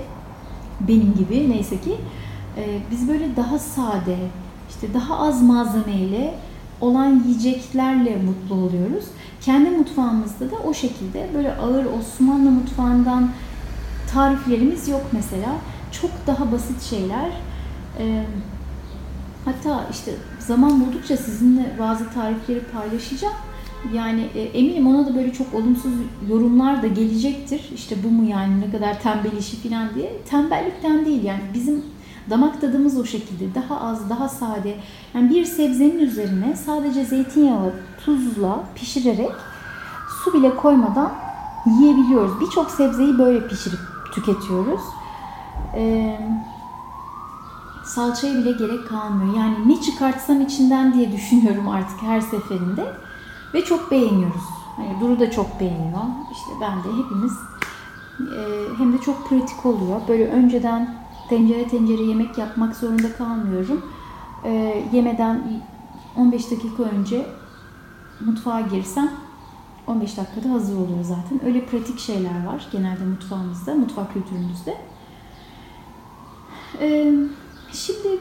benim 0.79 1.13
gibi 1.17 1.49
neyse 1.51 1.81
ki 1.81 1.95
e, 2.57 2.79
biz 2.91 3.09
böyle 3.09 3.35
daha 3.35 3.59
sade, 3.59 4.17
işte 4.69 4.93
daha 4.93 5.19
az 5.19 5.41
malzemeyle 5.41 6.33
olan 6.81 7.23
yiyeceklerle 7.27 8.15
mutlu 8.15 8.55
oluyoruz. 8.55 9.05
Kendi 9.41 9.69
mutfağımızda 9.69 10.51
da 10.51 10.55
o 10.67 10.73
şekilde 10.73 11.29
böyle 11.33 11.55
ağır 11.55 11.85
Osmanlı 11.99 12.51
mutfağından 12.51 13.29
tariflerimiz 14.13 14.87
yok 14.87 15.05
mesela. 15.11 15.55
Çok 15.91 16.11
daha 16.27 16.51
basit 16.51 16.81
şeyler 16.81 17.29
e, 17.99 18.25
hatta 19.45 19.87
işte 19.91 20.11
zaman 20.39 20.81
buldukça 20.81 21.17
sizinle 21.17 21.75
bazı 21.79 22.09
tarifleri 22.09 22.59
paylaşacağım. 22.59 23.33
Yani 23.93 24.27
e, 24.35 24.41
eminim 24.41 24.87
ona 24.87 25.05
da 25.05 25.15
böyle 25.15 25.33
çok 25.33 25.53
olumsuz 25.53 25.91
yorumlar 26.29 26.83
da 26.83 26.87
gelecektir. 26.87 27.69
İşte 27.75 27.95
bu 28.03 28.07
mu 28.09 28.29
yani 28.29 28.61
ne 28.61 28.71
kadar 28.71 29.01
tembel 29.01 29.37
işi 29.37 29.69
falan 29.69 29.95
diye. 29.95 30.13
Tembellikten 30.29 31.05
değil 31.05 31.23
yani 31.23 31.41
bizim 31.53 31.83
damak 32.29 32.61
tadımız 32.61 32.97
o 32.97 33.05
şekilde. 33.05 33.55
Daha 33.55 33.81
az, 33.81 34.09
daha 34.09 34.29
sade. 34.29 34.75
Yani 35.13 35.29
bir 35.29 35.45
sebzenin 35.45 35.99
üzerine 35.99 36.55
sadece 36.55 37.05
zeytinyağı, 37.05 37.73
tuzla 38.05 38.63
pişirerek 38.75 39.31
su 40.23 40.33
bile 40.33 40.55
koymadan 40.55 41.11
yiyebiliyoruz. 41.65 42.41
Birçok 42.41 42.71
sebzeyi 42.71 43.17
böyle 43.17 43.47
pişirip 43.47 43.79
tüketiyoruz. 44.13 44.81
Eee 45.75 46.19
salçaya 47.89 48.33
bile 48.35 48.51
gerek 48.51 48.87
kalmıyor. 48.89 49.37
Yani 49.37 49.55
ne 49.69 49.81
çıkartsam 49.81 50.41
içinden 50.41 50.93
diye 50.93 51.11
düşünüyorum 51.11 51.69
artık 51.69 52.01
her 52.01 52.21
seferinde. 52.21 52.93
Ve 53.53 53.65
çok 53.65 53.91
beğeniyoruz. 53.91 54.43
Hani 54.75 54.99
Duru 55.01 55.19
da 55.19 55.31
çok 55.31 55.59
beğeniyor. 55.59 56.01
İşte 56.31 56.51
ben 56.61 56.77
de 56.77 57.03
hepimiz 57.03 57.33
e, 58.19 58.41
hem 58.77 58.93
de 58.93 58.97
çok 58.97 59.29
pratik 59.29 59.65
oluyor. 59.65 60.01
Böyle 60.07 60.27
önceden 60.27 60.95
tencere 61.29 61.67
tencere 61.67 62.03
yemek 62.03 62.37
yapmak 62.37 62.75
zorunda 62.75 63.13
kalmıyorum. 63.13 63.85
E, 64.43 64.83
yemeden 64.93 65.61
15 66.17 66.51
dakika 66.51 66.83
önce 66.83 67.25
mutfağa 68.25 68.61
girsem 68.61 69.11
15 69.87 70.17
dakikada 70.17 70.53
hazır 70.53 70.77
oluyor 70.77 71.03
zaten. 71.03 71.45
Öyle 71.45 71.65
pratik 71.65 71.99
şeyler 71.99 72.45
var 72.45 72.67
genelde 72.71 73.05
mutfağımızda, 73.05 73.75
mutfak 73.75 74.13
kültürümüzde. 74.13 74.77
Ee, 76.81 77.13
Şimdi 77.73 78.19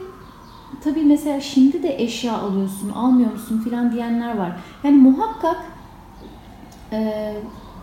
tabii 0.83 1.03
mesela 1.03 1.41
şimdi 1.41 1.83
de 1.83 2.03
eşya 2.03 2.37
alıyorsun, 2.37 2.89
almıyor 2.89 3.31
musun 3.31 3.61
filan 3.63 3.91
diyenler 3.91 4.37
var. 4.37 4.51
Yani 4.83 4.97
muhakkak 4.97 5.57
e, 6.91 7.33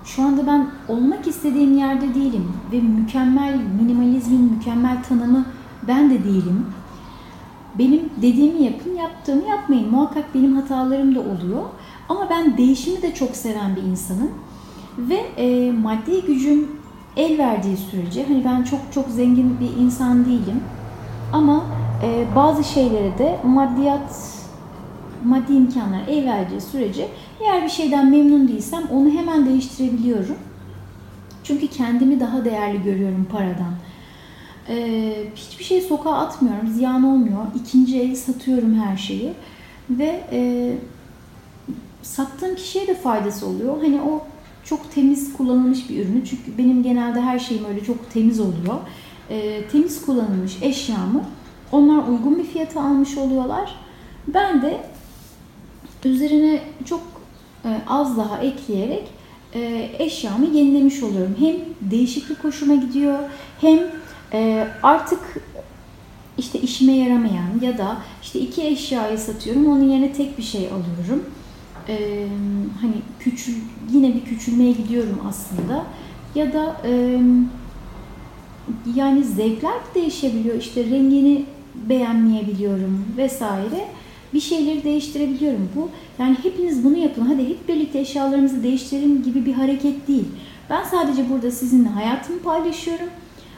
şu 0.04 0.22
anda 0.22 0.46
ben 0.46 0.66
olmak 0.88 1.26
istediğim 1.26 1.78
yerde 1.78 2.14
değilim 2.14 2.52
ve 2.72 2.80
mükemmel 2.80 3.58
minimalizmin 3.80 4.52
mükemmel 4.52 5.02
tanımı 5.02 5.46
ben 5.88 6.10
de 6.10 6.24
değilim. 6.24 6.66
benim 7.78 8.10
dediğimi 8.22 8.62
yapın, 8.62 8.94
yaptığımı 8.94 9.48
yapmayın. 9.48 9.90
Muhakkak 9.90 10.34
benim 10.34 10.56
hatalarım 10.56 11.14
da 11.14 11.20
oluyor. 11.20 11.62
Ama 12.08 12.30
ben 12.30 12.56
değişimi 12.56 13.02
de 13.02 13.14
çok 13.14 13.36
seven 13.36 13.76
bir 13.76 13.82
insanım. 13.82 14.30
Ve 14.98 15.14
e, 15.36 15.72
maddi 15.72 16.22
gücüm 16.26 16.68
el 17.16 17.38
verdiği 17.38 17.76
sürece, 17.76 18.26
hani 18.28 18.44
ben 18.44 18.62
çok 18.62 18.80
çok 18.94 19.08
zengin 19.08 19.60
bir 19.60 19.82
insan 19.82 20.24
değilim. 20.24 20.60
Ama 21.32 21.64
e, 22.02 22.26
bazı 22.36 22.64
şeylere 22.64 23.18
de 23.18 23.38
maddiyat, 23.44 24.34
maddi 25.24 25.52
imkanlar 25.52 26.00
el 26.08 26.26
verdiği 26.26 26.60
sürece 26.60 27.08
eğer 27.40 27.64
bir 27.64 27.68
şeyden 27.68 28.10
memnun 28.10 28.48
değilsem 28.48 28.82
onu 28.92 29.10
hemen 29.10 29.46
değiştirebiliyorum. 29.46 30.36
Çünkü 31.44 31.66
kendimi 31.66 32.20
daha 32.20 32.44
değerli 32.44 32.82
görüyorum 32.82 33.28
paradan. 33.32 33.74
Ee, 34.68 35.14
hiçbir 35.36 35.64
şey 35.64 35.80
sokağa 35.80 36.14
atmıyorum, 36.14 36.68
ziyan 36.68 37.04
olmuyor. 37.04 37.46
İkinci 37.54 38.00
el 38.00 38.14
satıyorum 38.14 38.74
her 38.74 38.96
şeyi 38.96 39.32
ve 39.90 40.24
e, 40.32 40.72
sattığım 42.02 42.54
kişiye 42.54 42.86
de 42.86 42.94
faydası 42.94 43.46
oluyor. 43.46 43.76
Hani 43.82 44.00
o 44.00 44.24
çok 44.64 44.94
temiz 44.94 45.32
kullanılmış 45.32 45.90
bir 45.90 46.04
ürünü 46.04 46.24
çünkü 46.24 46.58
benim 46.58 46.82
genelde 46.82 47.20
her 47.20 47.38
şeyim 47.38 47.64
öyle 47.64 47.84
çok 47.84 48.10
temiz 48.10 48.40
oluyor. 48.40 48.74
E, 49.30 49.68
temiz 49.72 50.06
kullanılmış 50.06 50.62
eşyamı 50.62 51.24
onlar 51.72 52.08
uygun 52.08 52.38
bir 52.38 52.44
fiyata 52.44 52.80
almış 52.80 53.18
oluyorlar. 53.18 53.74
Ben 54.28 54.62
de 54.62 54.80
üzerine 56.04 56.60
çok 56.84 57.00
e, 57.64 57.68
az 57.88 58.16
daha 58.16 58.38
ekleyerek 58.38 59.08
e, 59.54 59.90
eşyamı 59.98 60.46
yenilemiş 60.46 61.02
oluyorum. 61.02 61.36
Hem 61.38 61.56
değişiklik 61.90 62.44
hoşuma 62.44 62.74
gidiyor 62.74 63.18
hem 63.60 63.78
e, 64.32 64.68
artık 64.82 65.20
işte 66.38 66.60
işime 66.60 66.92
yaramayan 66.92 67.60
ya 67.62 67.78
da 67.78 67.96
işte 68.22 68.40
iki 68.40 68.62
eşyayı 68.62 69.18
satıyorum 69.18 69.66
onun 69.66 69.88
yerine 69.88 70.12
tek 70.12 70.38
bir 70.38 70.42
şey 70.42 70.66
alıyorum. 70.66 71.24
Ee, 71.88 72.26
hani 72.80 72.94
küçül 73.20 73.54
yine 73.92 74.14
bir 74.14 74.24
küçülmeye 74.24 74.72
gidiyorum 74.72 75.20
aslında 75.28 75.84
ya 76.34 76.52
da 76.52 76.76
e, 76.84 77.20
yani 78.94 79.24
zevkler 79.24 79.74
değişebiliyor 79.94 80.56
işte 80.56 80.84
rengini 80.84 81.44
beğenmeyebiliyorum 81.74 83.04
vesaire 83.16 83.84
bir 84.34 84.40
şeyleri 84.40 84.84
değiştirebiliyorum 84.84 85.68
bu 85.76 85.88
yani 86.18 86.36
hepiniz 86.42 86.84
bunu 86.84 86.96
yapın 86.96 87.22
hadi 87.22 87.48
hep 87.48 87.68
birlikte 87.68 87.98
eşyalarımızı 87.98 88.62
değiştirelim 88.62 89.22
gibi 89.22 89.46
bir 89.46 89.52
hareket 89.52 90.08
değil 90.08 90.26
ben 90.70 90.84
sadece 90.84 91.30
burada 91.30 91.50
sizinle 91.50 91.88
hayatımı 91.88 92.38
paylaşıyorum 92.38 93.08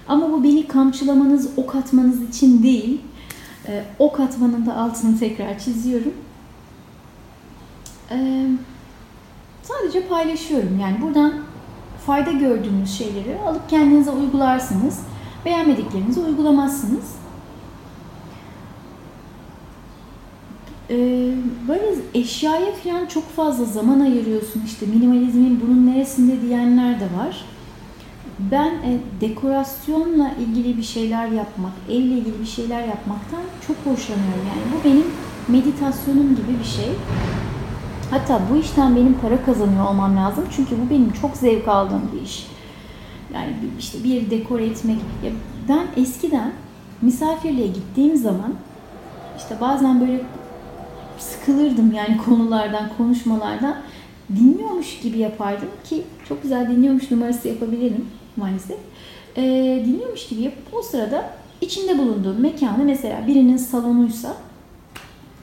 ama 0.08 0.32
bu 0.32 0.44
beni 0.44 0.66
kamçılamanız, 0.66 1.48
ok 1.56 1.74
atmanız 1.74 2.22
için 2.28 2.62
değil. 2.62 3.00
E, 3.68 3.84
ok 3.98 4.20
atmanın 4.20 4.66
da 4.66 4.76
altını 4.76 5.18
tekrar 5.18 5.58
çiziyorum. 5.58 6.14
E, 8.10 8.46
sadece 9.62 10.08
paylaşıyorum. 10.08 10.80
Yani 10.80 11.02
buradan 11.02 11.32
fayda 12.08 12.32
gördüğünüz 12.32 12.98
şeyleri 12.98 13.40
alıp 13.46 13.70
kendinize 13.70 14.10
uygularsınız. 14.10 14.98
Beğenmediklerinizi 15.44 16.20
uygulamazsınız. 16.20 17.14
Ee, 20.90 20.96
böyle 21.68 21.84
eşyaya 22.14 22.72
falan 22.72 23.06
çok 23.06 23.30
fazla 23.30 23.64
zaman 23.64 24.00
ayırıyorsun 24.00 24.62
işte 24.66 24.86
minimalizmin 24.86 25.60
bunun 25.66 25.86
neresinde 25.86 26.42
diyenler 26.42 27.00
de 27.00 27.04
var. 27.04 27.44
Ben 28.38 28.68
e, 28.68 28.98
dekorasyonla 29.20 30.30
ilgili 30.40 30.76
bir 30.76 30.82
şeyler 30.82 31.28
yapmak, 31.28 31.72
elle 31.88 32.14
ilgili 32.14 32.40
bir 32.40 32.46
şeyler 32.46 32.80
yapmaktan 32.80 33.42
çok 33.66 33.76
hoşlanıyorum. 33.76 34.46
Yani 34.48 34.62
bu 34.74 34.88
benim 34.88 35.06
meditasyonum 35.48 36.36
gibi 36.36 36.58
bir 36.60 36.68
şey. 36.68 36.88
Hatta 38.10 38.40
bu 38.52 38.56
işten 38.56 38.96
benim 38.96 39.14
para 39.14 39.44
kazanıyor 39.44 39.90
olmam 39.90 40.16
lazım. 40.16 40.44
Çünkü 40.56 40.70
bu 40.70 40.90
benim 40.90 41.12
çok 41.12 41.36
zevk 41.36 41.68
aldığım 41.68 42.10
bir 42.12 42.22
iş. 42.22 42.46
Yani 43.34 43.52
işte 43.78 44.04
bir 44.04 44.08
yeri 44.08 44.30
dekore 44.30 44.66
etmek. 44.66 44.96
Ya 45.24 45.30
ben 45.68 46.02
eskiden 46.02 46.52
misafirliğe 47.02 47.66
gittiğim 47.66 48.16
zaman 48.16 48.54
işte 49.38 49.56
bazen 49.60 50.00
böyle 50.00 50.20
sıkılırdım 51.18 51.92
yani 51.92 52.18
konulardan, 52.18 52.90
konuşmalardan. 52.96 53.76
Dinliyormuş 54.36 55.00
gibi 55.00 55.18
yapardım 55.18 55.68
ki 55.84 56.02
çok 56.28 56.42
güzel 56.42 56.68
dinliyormuş 56.70 57.10
numarası 57.10 57.48
yapabilirim 57.48 58.06
maalesef. 58.36 58.78
E, 59.36 59.42
dinliyormuş 59.86 60.28
gibi 60.28 60.40
yapıp 60.42 60.74
o 60.74 60.82
sırada 60.82 61.30
içinde 61.60 61.98
bulunduğum 61.98 62.40
mekanı 62.40 62.84
mesela 62.84 63.26
birinin 63.26 63.56
salonuysa 63.56 64.36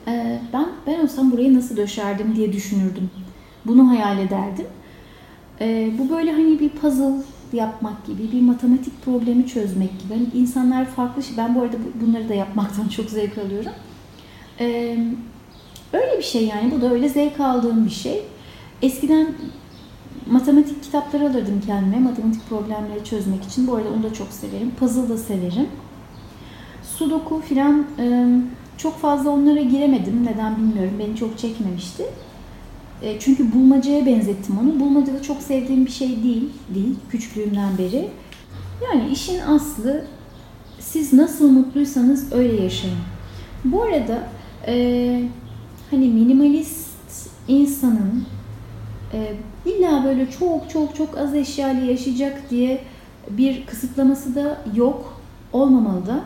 e, 0.06 0.40
ben 0.52 0.66
ben 0.86 1.00
olsam 1.00 1.32
burayı 1.32 1.54
nasıl 1.54 1.76
döşerdim 1.76 2.36
diye 2.36 2.52
düşünürdüm. 2.52 3.10
Bunu 3.66 3.90
hayal 3.90 4.18
ederdim. 4.18 4.66
E, 5.60 5.90
bu 5.98 6.10
böyle 6.10 6.32
hani 6.32 6.60
bir 6.60 6.68
puzzle 6.68 7.22
yapmak 7.52 8.06
gibi, 8.06 8.32
bir 8.32 8.40
matematik 8.40 9.04
problemi 9.04 9.46
çözmek 9.46 10.00
gibi. 10.00 10.14
Hani 10.14 10.26
insanlar 10.34 10.84
farklı 10.84 11.22
şey. 11.22 11.36
Ben 11.36 11.54
bu 11.54 11.62
arada 11.62 11.76
bunları 12.00 12.28
da 12.28 12.34
yapmaktan 12.34 12.88
çok 12.96 13.10
zevk 13.10 13.38
alıyorum. 13.38 13.72
Ee, 14.60 14.98
öyle 15.92 16.18
bir 16.18 16.22
şey 16.22 16.46
yani. 16.46 16.72
Bu 16.76 16.80
da 16.80 16.92
öyle 16.92 17.08
zevk 17.08 17.40
aldığım 17.40 17.84
bir 17.84 17.90
şey. 17.90 18.22
Eskiden 18.82 19.26
matematik 20.30 20.82
kitapları 20.82 21.24
alırdım 21.24 21.62
kendime 21.66 21.98
matematik 21.98 22.48
problemleri 22.48 23.04
çözmek 23.04 23.44
için. 23.44 23.66
Bu 23.66 23.74
arada 23.74 23.88
onu 23.88 24.02
da 24.02 24.12
çok 24.12 24.28
severim. 24.28 24.70
Puzzle 24.78 25.08
da 25.08 25.16
severim. 25.18 25.68
Sudoku 26.82 27.40
filan 27.40 27.86
e, 27.98 28.26
çok 28.78 28.98
fazla 28.98 29.30
onlara 29.30 29.60
giremedim. 29.60 30.26
Neden 30.26 30.56
bilmiyorum. 30.56 30.94
Beni 30.98 31.16
çok 31.16 31.38
çekmemişti. 31.38 32.04
E, 33.02 33.20
çünkü 33.20 33.52
bulmacaya 33.52 34.06
benzettim 34.06 34.58
onu. 34.58 34.80
Bulmaca 34.80 35.14
da 35.14 35.22
çok 35.22 35.42
sevdiğim 35.42 35.86
bir 35.86 35.90
şey 35.90 36.08
değil. 36.08 36.50
Değil. 36.74 36.94
Küçüklüğümden 37.10 37.78
beri. 37.78 38.08
Yani 38.84 39.08
işin 39.12 39.40
aslı 39.40 40.04
siz 40.78 41.12
nasıl 41.12 41.50
mutluysanız 41.50 42.32
öyle 42.32 42.62
yaşayın. 42.62 42.98
Bu 43.64 43.82
arada 43.82 44.28
e, 44.66 45.22
hani 45.90 46.08
minimalist 46.08 46.86
insanın 47.48 48.24
e, 49.12 49.32
illa 49.66 50.04
böyle 50.04 50.30
çok 50.30 50.70
çok 50.70 50.96
çok 50.96 51.18
az 51.18 51.34
eşyalı 51.34 51.84
yaşayacak 51.84 52.50
diye 52.50 52.80
bir 53.30 53.66
kısıtlaması 53.66 54.34
da 54.34 54.58
yok, 54.74 55.20
olmamalı 55.52 56.06
da. 56.06 56.24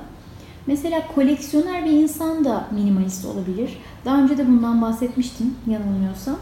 Mesela 0.70 1.06
koleksiyoner 1.14 1.85
bir 1.85 1.90
insan 1.90 2.44
da 2.44 2.68
minimalist 2.70 3.24
olabilir. 3.24 3.70
Daha 4.04 4.22
önce 4.22 4.38
de 4.38 4.48
bundan 4.48 4.83
bahsetmiştim 4.83 5.54
yanılmıyorsam. 5.66 6.37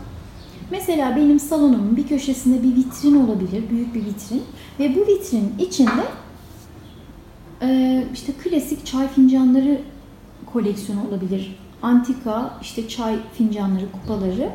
Mesela 0.71 1.17
benim 1.17 1.41
salonumun 1.41 1.97
bir 1.97 2.07
köşesinde 2.07 2.63
bir 2.63 2.77
vitrin 2.77 3.27
olabilir, 3.27 3.71
büyük 3.71 3.95
bir 3.95 4.01
vitrin. 4.01 4.43
Ve 4.79 4.97
bu 4.97 5.07
vitrin 5.07 5.55
içinde 5.59 6.05
e, 7.63 8.05
işte 8.15 8.33
klasik 8.33 8.87
çay 8.87 9.09
fincanları 9.09 9.81
koleksiyonu 10.53 11.09
olabilir. 11.09 11.59
Antika 11.83 12.59
işte 12.63 12.89
çay 12.89 13.17
fincanları, 13.33 13.93
kupaları. 13.93 14.51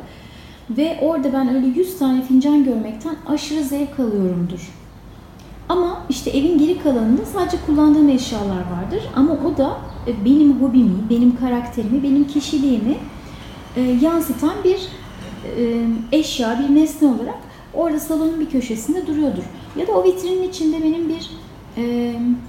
Ve 0.70 0.98
orada 1.02 1.32
ben 1.32 1.54
öyle 1.54 1.66
100 1.66 1.98
tane 1.98 2.22
fincan 2.22 2.64
görmekten 2.64 3.16
aşırı 3.26 3.64
zevk 3.64 4.00
alıyorumdur. 4.00 4.83
Ama 5.68 6.02
işte 6.10 6.30
evin 6.30 6.58
geri 6.58 6.82
kalanında 6.82 7.24
sadece 7.24 7.56
kullandığım 7.66 8.08
eşyalar 8.08 8.70
vardır. 8.70 9.02
Ama 9.16 9.32
o 9.32 9.56
da 9.56 9.78
e, 10.06 10.24
benim 10.24 10.62
hobimi, 10.62 11.10
benim 11.10 11.36
karakterimi, 11.36 12.02
benim 12.02 12.26
kişiliğimi 12.26 12.96
e, 13.76 13.80
yansıtan 13.80 14.54
bir 14.64 14.88
e, 15.58 15.84
eşya, 16.12 16.58
bir 16.58 16.74
nesne 16.74 17.08
olarak 17.08 17.38
orada 17.74 18.00
salonun 18.00 18.40
bir 18.40 18.50
köşesinde 18.50 19.06
duruyordur. 19.06 19.42
Ya 19.76 19.86
da 19.86 19.92
o 19.92 20.04
vitrinin 20.04 20.48
içinde 20.48 20.82
benim 20.82 21.08
bir 21.08 21.30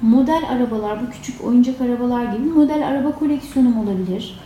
model 0.01 0.41
arabalar, 0.49 1.08
bu 1.08 1.12
küçük 1.12 1.43
oyuncak 1.43 1.82
arabalar 1.82 2.25
gibi 2.25 2.47
model 2.47 2.88
araba 2.88 3.12
koleksiyonum 3.12 3.80
olabilir. 3.80 4.39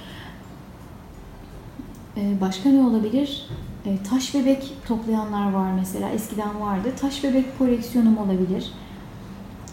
Başka 2.42 2.70
ne 2.70 2.82
olabilir? 2.82 3.48
Ee, 3.86 3.98
taş 4.10 4.36
bebek 4.36 4.74
toplayanlar 4.88 5.52
var 5.52 5.72
mesela. 5.72 6.10
Eskiden 6.10 6.62
vardı. 6.62 6.90
Taş 7.02 7.24
bebek 7.24 7.58
koleksiyonum 7.58 8.18
olabilir. 8.18 8.72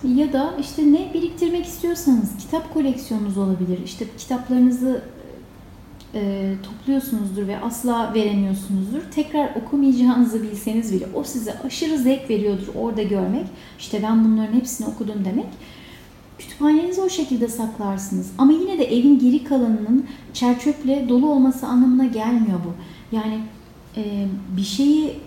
Ya 0.05 0.33
da 0.33 0.55
işte 0.61 0.92
ne 0.92 1.14
biriktirmek 1.14 1.66
istiyorsanız 1.66 2.37
kitap 2.38 2.75
koleksiyonunuz 2.75 3.38
olabilir. 3.38 3.79
İşte 3.85 4.05
kitaplarınızı 4.19 5.03
e, 6.14 6.53
topluyorsunuzdur 6.62 7.47
ve 7.47 7.61
asla 7.61 8.14
veremiyorsunuzdur. 8.14 9.01
Tekrar 9.14 9.55
okumayacağınızı 9.55 10.42
bilseniz 10.42 10.92
bile 10.92 11.07
o 11.14 11.25
size 11.25 11.59
aşırı 11.64 11.99
zevk 11.99 12.31
veriyordur 12.31 12.69
orada 12.75 13.03
görmek. 13.03 13.47
İşte 13.79 14.03
ben 14.03 14.25
bunların 14.25 14.53
hepsini 14.53 14.87
okudum 14.87 15.25
demek. 15.25 15.47
Kütüphanenizi 16.38 17.01
o 17.01 17.09
şekilde 17.09 17.49
saklarsınız. 17.49 18.33
Ama 18.38 18.53
yine 18.53 18.79
de 18.79 18.85
evin 18.85 19.19
geri 19.19 19.45
kalanının 19.45 20.07
çerçöple 20.33 21.09
dolu 21.09 21.31
olması 21.31 21.66
anlamına 21.66 22.05
gelmiyor 22.05 22.59
bu. 22.64 22.73
Yani 23.16 23.40
e, 23.97 24.27
bir 24.57 24.65
şeyi 24.65 25.19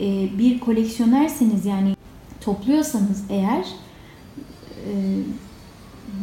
e, 0.00 0.38
bir 0.38 0.60
koleksiyonerseniz 0.60 1.66
yani 1.66 1.96
topluyorsanız 2.40 3.24
eğer 3.30 3.64
e, 4.88 4.92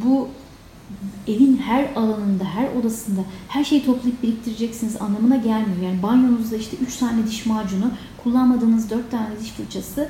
bu 0.06 0.28
evin 1.28 1.58
her 1.58 1.88
alanında, 1.96 2.44
her 2.44 2.68
odasında 2.80 3.22
her 3.48 3.63
şeyi 3.63 3.86
toplayıp 3.86 4.24
biriktireceksiniz 4.24 5.02
anlamına 5.02 5.36
gelmiyor. 5.36 5.82
Yani 5.84 6.04
banyonuzda 6.04 6.56
işte 6.56 6.78
3 6.78 6.98
tane 6.98 7.28
diş 7.28 7.46
macunu, 7.46 7.92
kullanmadığınız 8.24 8.89
4 8.89 9.12
tane 9.12 9.39
diş 9.42 9.52
fırçası, 9.52 10.10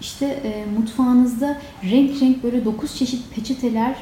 işte 0.00 0.26
e, 0.26 0.66
mutfağınızda 0.78 1.60
renk 1.84 2.22
renk 2.22 2.42
böyle 2.42 2.64
9 2.64 2.96
çeşit 2.96 3.34
peçeteler 3.34 3.96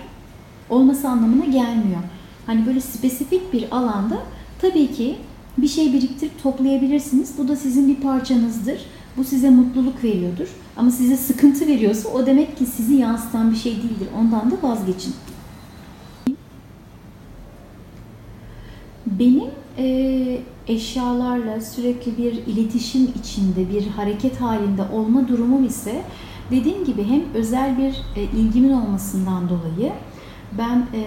olması 0.70 1.09
anlamına 1.09 1.44
gelmiyor. 1.44 2.00
Hani 2.46 2.66
böyle 2.66 2.81
spesifik 2.81 3.52
bir 3.52 3.76
alanda 3.76 4.22
tabii 4.61 4.92
ki 4.92 5.16
bir 5.58 5.68
şey 5.68 5.92
biriktirip 5.92 6.42
toplayabilirsiniz. 6.42 7.32
Bu 7.38 7.48
da 7.48 7.56
sizin 7.56 7.88
bir 7.88 7.96
parçanızdır. 7.96 8.80
Bu 9.16 9.24
size 9.24 9.50
mutluluk 9.50 10.04
veriyordur. 10.04 10.48
Ama 10.76 10.90
size 10.90 11.16
sıkıntı 11.16 11.66
veriyorsa 11.66 12.08
o 12.08 12.26
demek 12.26 12.56
ki 12.56 12.66
sizi 12.66 12.94
yansıtan 12.94 13.50
bir 13.50 13.56
şey 13.56 13.72
değildir. 13.72 14.08
Ondan 14.18 14.50
da 14.50 14.54
vazgeçin. 14.62 15.14
Benim 19.06 19.50
e, 19.78 20.38
eşyalarla 20.68 21.60
sürekli 21.60 22.18
bir 22.18 22.32
iletişim 22.32 23.08
içinde, 23.20 23.70
bir 23.70 23.86
hareket 23.86 24.40
halinde 24.40 24.82
olma 24.92 25.28
durumum 25.28 25.64
ise 25.64 26.02
dediğim 26.50 26.84
gibi 26.84 27.04
hem 27.04 27.22
özel 27.34 27.78
bir 27.78 28.20
e, 28.20 28.22
ilgimin 28.22 28.72
olmasından 28.72 29.48
dolayı 29.48 29.92
ben 30.58 30.86
e, 30.94 31.02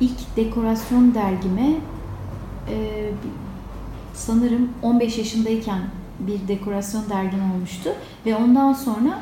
ilk 0.00 0.36
dekorasyon 0.36 1.14
dergime 1.14 1.74
e, 2.68 3.10
sanırım 4.20 4.68
15 4.82 5.18
yaşındayken 5.18 5.80
bir 6.20 6.48
dekorasyon 6.48 7.02
dergim 7.10 7.52
olmuştu 7.54 7.90
ve 8.26 8.36
ondan 8.36 8.72
sonra 8.72 9.20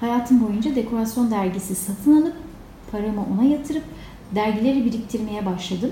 hayatım 0.00 0.46
boyunca 0.46 0.74
dekorasyon 0.74 1.30
dergisi 1.30 1.74
satın 1.74 2.22
alıp 2.22 2.34
paramı 2.92 3.24
ona 3.34 3.44
yatırıp 3.44 3.82
dergileri 4.34 4.84
biriktirmeye 4.84 5.46
başladım. 5.46 5.90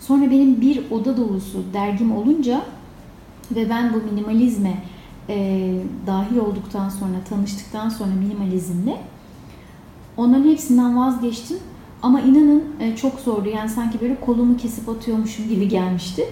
Sonra 0.00 0.30
benim 0.30 0.60
bir 0.60 0.90
oda 0.90 1.16
dolusu 1.16 1.64
dergim 1.72 2.16
olunca 2.16 2.62
ve 3.50 3.70
ben 3.70 3.94
bu 3.94 4.12
minimalizme 4.12 4.82
e, 5.28 5.74
dahil 6.06 6.36
olduktan 6.36 6.88
sonra, 6.88 7.16
tanıştıktan 7.28 7.88
sonra 7.88 8.10
minimalizmle 8.14 8.96
onların 10.16 10.50
hepsinden 10.50 10.96
vazgeçtim. 10.96 11.58
Ama 12.02 12.20
inanın 12.20 12.64
e, 12.80 12.96
çok 12.96 13.20
zordu. 13.20 13.48
Yani 13.48 13.68
sanki 13.68 14.00
böyle 14.00 14.20
kolumu 14.20 14.56
kesip 14.56 14.88
atıyormuşum 14.88 15.48
gibi 15.48 15.68
gelmişti. 15.68 16.24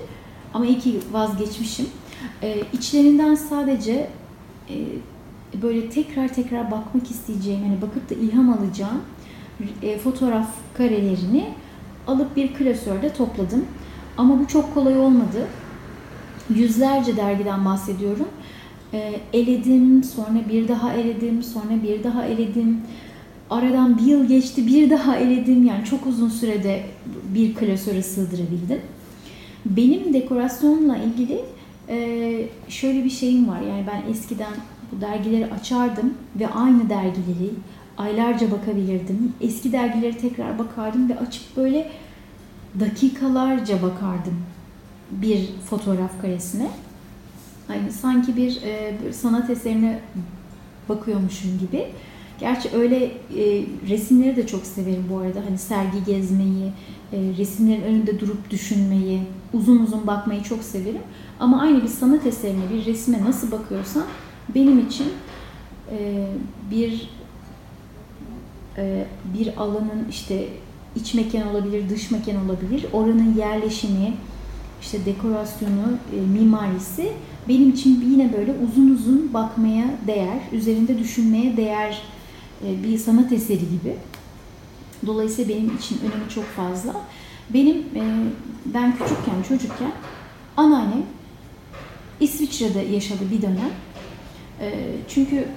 Ama 0.54 0.66
iyi 0.66 0.78
ki 0.78 1.00
vazgeçmişim. 1.12 1.86
E, 2.42 2.62
içlerinden 2.72 3.34
sadece 3.34 4.10
e, 4.70 4.76
böyle 5.62 5.90
tekrar 5.90 6.34
tekrar 6.34 6.70
bakmak 6.70 7.10
isteyeceğim, 7.10 7.60
yani 7.64 7.82
bakıp 7.82 8.10
da 8.10 8.14
ilham 8.14 8.50
alacağım 8.50 9.00
e, 9.82 9.98
fotoğraf 9.98 10.48
karelerini 10.74 11.48
alıp 12.06 12.36
bir 12.36 12.54
klasörde 12.54 13.12
topladım. 13.12 13.64
Ama 14.16 14.40
bu 14.40 14.46
çok 14.46 14.74
kolay 14.74 14.98
olmadı. 14.98 15.46
Yüzlerce 16.54 17.16
dergiden 17.16 17.64
bahsediyorum. 17.64 18.28
E, 18.92 19.20
eledim, 19.32 20.04
sonra 20.04 20.48
bir 20.48 20.68
daha 20.68 20.92
eledim, 20.92 21.42
sonra 21.42 21.82
bir 21.82 22.04
daha 22.04 22.24
eledim. 22.24 22.80
Aradan 23.50 23.98
bir 23.98 24.02
yıl 24.02 24.28
geçti, 24.28 24.66
bir 24.66 24.90
daha 24.90 25.16
eledim. 25.16 25.66
Yani 25.66 25.84
çok 25.84 26.06
uzun 26.06 26.28
sürede 26.28 26.82
bir 27.34 27.54
klasöre 27.54 28.02
sığdırabildim. 28.02 28.80
Benim 29.66 30.14
dekorasyonla 30.14 30.96
ilgili 30.96 31.40
e, 31.88 32.48
şöyle 32.68 33.04
bir 33.04 33.10
şeyim 33.10 33.48
var. 33.48 33.60
Yani 33.60 33.86
ben 33.92 34.12
eskiden 34.12 34.52
bu 34.92 35.00
dergileri 35.00 35.52
açardım 35.52 36.14
ve 36.36 36.48
aynı 36.48 36.90
dergileri 36.90 37.50
aylarca 37.98 38.50
bakabilirdim. 38.50 39.32
Eski 39.40 39.72
dergileri 39.72 40.18
tekrar 40.18 40.58
bakardım 40.58 41.08
ve 41.08 41.18
açıp 41.18 41.56
böyle 41.56 41.90
dakikalarca 42.80 43.82
bakardım 43.82 44.36
bir 45.10 45.50
fotoğraf 45.70 46.20
karesine. 46.22 46.70
Hani 47.68 47.92
sanki 47.92 48.36
bir, 48.36 48.62
e, 48.62 48.94
bir 49.04 49.12
sanat 49.12 49.50
eserine 49.50 50.00
bakıyormuşum 50.88 51.58
gibi. 51.58 51.86
Gerçi 52.40 52.68
öyle 52.74 53.04
e, 53.04 53.64
resimleri 53.88 54.36
de 54.36 54.46
çok 54.46 54.66
severim 54.66 55.04
bu 55.10 55.18
arada. 55.18 55.40
Hani 55.46 55.58
sergi 55.58 56.04
gezmeyi, 56.06 56.72
e, 57.12 57.18
resimlerin 57.38 57.82
önünde 57.82 58.20
durup 58.20 58.50
düşünmeyi, 58.50 59.20
uzun 59.52 59.78
uzun 59.78 60.06
bakmayı 60.06 60.42
çok 60.42 60.62
severim. 60.62 61.02
Ama 61.40 61.60
aynı 61.60 61.82
bir 61.82 61.88
sanat 61.88 62.26
eserine, 62.26 62.62
bir 62.74 62.86
resme 62.86 63.24
nasıl 63.24 63.50
bakıyorsam 63.52 64.04
benim 64.54 64.78
için 64.86 65.06
e, 65.90 66.26
bir 66.70 67.10
e, 68.76 69.04
bir 69.38 69.56
alanın 69.56 70.06
işte 70.10 70.48
iç 70.96 71.14
mekan 71.14 71.48
olabilir, 71.48 71.88
dış 71.88 72.10
mekan 72.10 72.46
olabilir. 72.46 72.86
Oranın 72.92 73.34
yerleşimi, 73.38 74.14
işte 74.82 75.04
dekorasyonu, 75.04 75.98
e, 76.16 76.20
mimarisi 76.20 77.12
benim 77.48 77.70
için 77.70 78.04
yine 78.10 78.32
böyle 78.32 78.54
uzun 78.64 78.90
uzun 78.90 79.34
bakmaya 79.34 79.84
değer, 80.06 80.38
üzerinde 80.52 80.98
düşünmeye 80.98 81.56
değer 81.56 82.02
bir 82.62 82.98
sanat 82.98 83.32
eseri 83.32 83.60
gibi. 83.70 83.96
Dolayısıyla 85.06 85.54
benim 85.54 85.76
için 85.76 85.98
önemi 86.00 86.30
çok 86.34 86.44
fazla. 86.44 86.96
Benim 87.50 87.76
e, 87.76 88.02
ben 88.66 88.92
küçükken, 88.92 89.42
çocukken 89.48 89.92
anneannem 90.56 91.02
İsviçre'de 92.20 92.78
yaşadı 92.78 93.20
bir 93.30 93.42
dönem. 93.42 93.70
E, 94.60 94.96
çünkü 95.08 95.48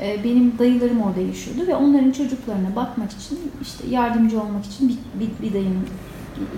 e, 0.00 0.24
benim 0.24 0.58
dayılarım 0.58 1.02
orada 1.02 1.20
yaşıyordu 1.20 1.66
ve 1.66 1.74
onların 1.74 2.10
çocuklarına 2.10 2.76
bakmak 2.76 3.12
için, 3.12 3.38
işte 3.62 3.86
yardımcı 3.90 4.42
olmak 4.42 4.66
için 4.66 4.88
bir, 4.88 4.96
bir, 5.20 5.42
bir 5.42 5.54
dayımın 5.54 5.86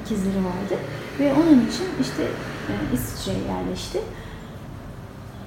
ikizleri 0.02 0.36
vardı. 0.36 0.78
Ve 1.20 1.32
onun 1.32 1.68
için 1.68 1.86
işte 2.00 2.22
e, 2.68 2.72
İsviçre'ye 2.94 3.44
yerleşti. 3.44 4.00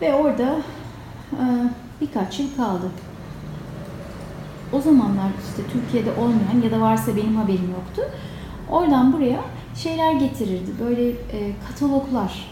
Ve 0.02 0.14
orada 0.14 0.62
e, 1.32 1.44
birkaç 2.02 2.40
yıl 2.40 2.48
kaldı. 2.58 2.86
O 4.74 4.82
zamanlar 4.82 5.30
işte 5.50 5.72
Türkiye'de 5.74 6.12
olmayan 6.12 6.62
ya 6.64 6.72
da 6.72 6.82
varsa 6.82 7.16
benim 7.16 7.36
haberim 7.36 7.70
yoktu. 7.72 8.02
Oradan 8.70 9.14
buraya 9.14 9.40
şeyler 9.76 10.14
getirirdi. 10.14 10.72
Böyle 10.80 11.10
e, 11.10 11.52
kataloglar, 11.68 12.50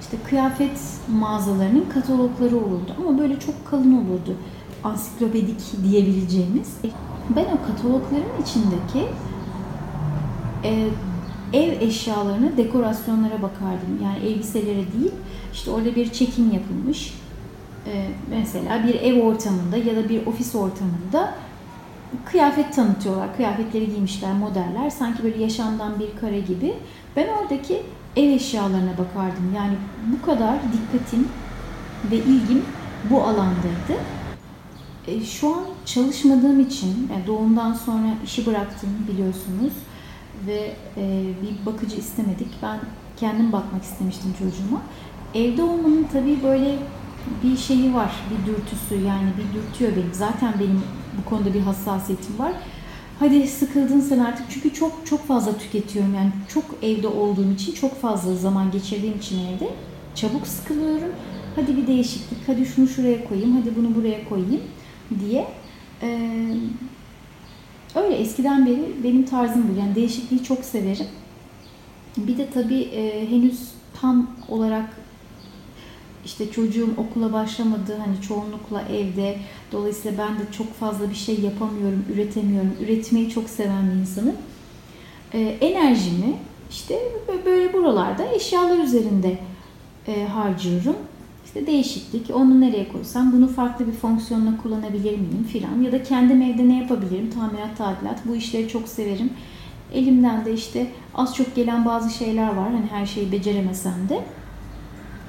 işte 0.00 0.16
kıyafet 0.28 0.80
mağazalarının 1.08 1.84
katalogları 1.94 2.56
olurdu 2.56 2.94
ama 2.98 3.18
böyle 3.18 3.40
çok 3.40 3.66
kalın 3.70 3.92
olurdu. 3.92 4.36
Ansiklopedik 4.84 5.60
diyebileceğimiz. 5.82 6.76
Ben 7.36 7.44
o 7.44 7.66
katalogların 7.66 8.42
içindeki 8.42 9.08
e, 10.64 10.88
ev 11.52 11.80
eşyalarına, 11.80 12.56
dekorasyonlara 12.56 13.42
bakardım. 13.42 13.98
Yani 14.02 14.18
elbiselere 14.18 14.92
değil. 14.92 15.12
İşte 15.52 15.70
orada 15.70 15.94
bir 15.94 16.12
çekim 16.12 16.52
yapılmış. 16.52 17.14
E, 17.86 18.08
mesela 18.30 18.86
bir 18.86 18.94
ev 18.94 19.22
ortamında 19.22 19.76
ya 19.76 19.96
da 19.96 20.08
bir 20.08 20.26
ofis 20.26 20.54
ortamında 20.54 21.34
kıyafet 22.24 22.74
tanıtıyorlar. 22.74 23.36
Kıyafetleri 23.36 23.86
giymişler, 23.86 24.32
modeller. 24.32 24.90
Sanki 24.90 25.22
böyle 25.22 25.42
yaşamdan 25.42 26.00
bir 26.00 26.20
kare 26.20 26.40
gibi. 26.40 26.74
Ben 27.16 27.28
oradaki 27.28 27.82
ev 28.16 28.30
eşyalarına 28.30 28.92
bakardım. 28.92 29.54
Yani 29.56 29.74
bu 30.12 30.26
kadar 30.26 30.54
dikkatim 30.72 31.28
ve 32.10 32.16
ilgim 32.16 32.64
bu 33.10 33.22
alandaydı. 33.22 34.00
E, 35.06 35.24
şu 35.24 35.54
an 35.56 35.64
çalışmadığım 35.84 36.60
için, 36.60 37.08
yani 37.12 37.26
doğumdan 37.26 37.72
sonra 37.72 38.08
işi 38.24 38.46
bıraktım 38.46 38.90
biliyorsunuz 39.12 39.72
ve 40.46 40.72
e, 40.96 41.22
bir 41.42 41.66
bakıcı 41.66 41.96
istemedik. 41.96 42.48
Ben 42.62 42.78
kendim 43.16 43.52
bakmak 43.52 43.82
istemiştim 43.82 44.32
çocuğuma. 44.32 44.82
Evde 45.34 45.62
olmanın 45.62 46.06
tabii 46.12 46.42
böyle 46.42 46.78
bir 47.42 47.56
şeyi 47.56 47.94
var, 47.94 48.12
bir 48.30 48.46
dürtüsü 48.46 48.94
yani 48.94 49.28
bir 49.38 49.54
dürtüyor 49.54 49.92
benim. 49.96 50.14
Zaten 50.14 50.54
benim 50.60 50.82
bu 51.18 51.28
konuda 51.30 51.54
bir 51.54 51.60
hassasiyetim 51.60 52.38
var. 52.38 52.52
Hadi 53.18 53.48
sıkıldın 53.48 54.00
sen 54.00 54.18
artık 54.18 54.46
çünkü 54.50 54.74
çok 54.74 55.06
çok 55.06 55.26
fazla 55.26 55.58
tüketiyorum 55.58 56.14
yani 56.14 56.30
çok 56.48 56.64
evde 56.82 57.08
olduğum 57.08 57.52
için 57.52 57.72
çok 57.72 58.00
fazla 58.00 58.34
zaman 58.34 58.70
geçirdiğim 58.70 59.18
için 59.18 59.38
evde 59.46 59.70
çabuk 60.14 60.46
sıkılıyorum. 60.46 61.12
Hadi 61.56 61.76
bir 61.76 61.86
değişiklik, 61.86 62.38
hadi 62.46 62.66
şunu 62.66 62.88
şuraya 62.88 63.28
koyayım, 63.28 63.56
hadi 63.56 63.76
bunu 63.76 63.94
buraya 63.94 64.28
koyayım 64.28 64.60
diye. 65.20 65.46
Ee, 66.02 66.54
öyle 67.94 68.14
eskiden 68.14 68.66
beri 68.66 68.84
benim 69.04 69.24
tarzım 69.24 69.64
bu 69.68 69.80
yani 69.80 69.94
değişikliği 69.94 70.44
çok 70.44 70.64
severim. 70.64 71.06
Bir 72.16 72.38
de 72.38 72.50
tabii 72.50 72.82
e, 72.82 73.30
henüz 73.30 73.60
tam 74.00 74.30
olarak 74.48 75.05
işte 76.26 76.50
çocuğum 76.50 76.90
okula 76.96 77.32
başlamadı. 77.32 77.96
Hani 78.06 78.22
çoğunlukla 78.28 78.82
evde. 78.82 79.38
Dolayısıyla 79.72 80.18
ben 80.18 80.38
de 80.38 80.52
çok 80.52 80.74
fazla 80.74 81.10
bir 81.10 81.14
şey 81.14 81.40
yapamıyorum, 81.40 82.04
üretemiyorum. 82.14 82.72
Üretmeyi 82.84 83.30
çok 83.30 83.50
seven 83.50 83.90
bir 83.90 84.00
insanım. 84.00 84.34
Ee, 85.34 85.38
enerjimi 85.60 86.34
işte 86.70 86.98
böyle 87.44 87.72
buralarda 87.72 88.32
eşyalar 88.32 88.78
üzerinde 88.78 89.38
e, 90.08 90.24
harcıyorum. 90.24 90.96
İşte 91.44 91.66
değişiklik, 91.66 92.30
onu 92.34 92.60
nereye 92.60 92.88
koysam, 92.88 93.32
bunu 93.32 93.48
farklı 93.48 93.86
bir 93.86 93.92
fonksiyonla 93.92 94.56
kullanabilir 94.62 95.10
miyim 95.10 95.46
filan. 95.52 95.82
Ya 95.82 95.92
da 95.92 96.02
kendim 96.02 96.42
evde 96.42 96.68
ne 96.68 96.78
yapabilirim? 96.78 97.30
Tamirat, 97.30 97.78
tadilat. 97.78 98.18
Bu 98.24 98.36
işleri 98.36 98.68
çok 98.68 98.88
severim. 98.88 99.30
Elimden 99.94 100.44
de 100.44 100.52
işte 100.52 100.86
az 101.14 101.36
çok 101.36 101.56
gelen 101.56 101.84
bazı 101.84 102.10
şeyler 102.10 102.48
var. 102.48 102.70
Hani 102.70 102.86
her 102.90 103.06
şeyi 103.06 103.32
beceremesem 103.32 104.08
de. 104.08 104.20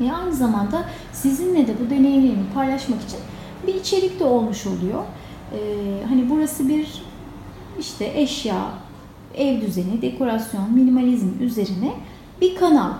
Ve 0.01 0.13
aynı 0.13 0.33
zamanda 0.33 0.83
sizinle 1.13 1.67
de 1.67 1.73
bu 1.85 1.89
deneyimlerimi 1.89 2.53
paylaşmak 2.53 3.01
için 3.01 3.19
bir 3.67 3.75
içerik 3.75 4.19
de 4.19 4.23
olmuş 4.23 4.67
oluyor. 4.67 5.03
Ee, 5.53 5.57
hani 6.07 6.29
burası 6.29 6.69
bir 6.69 7.03
işte 7.79 8.11
eşya, 8.15 8.71
ev 9.35 9.61
düzeni, 9.61 10.01
dekorasyon, 10.01 10.73
minimalizm 10.73 11.29
üzerine 11.41 11.91
bir 12.41 12.55
kanal. 12.55 12.91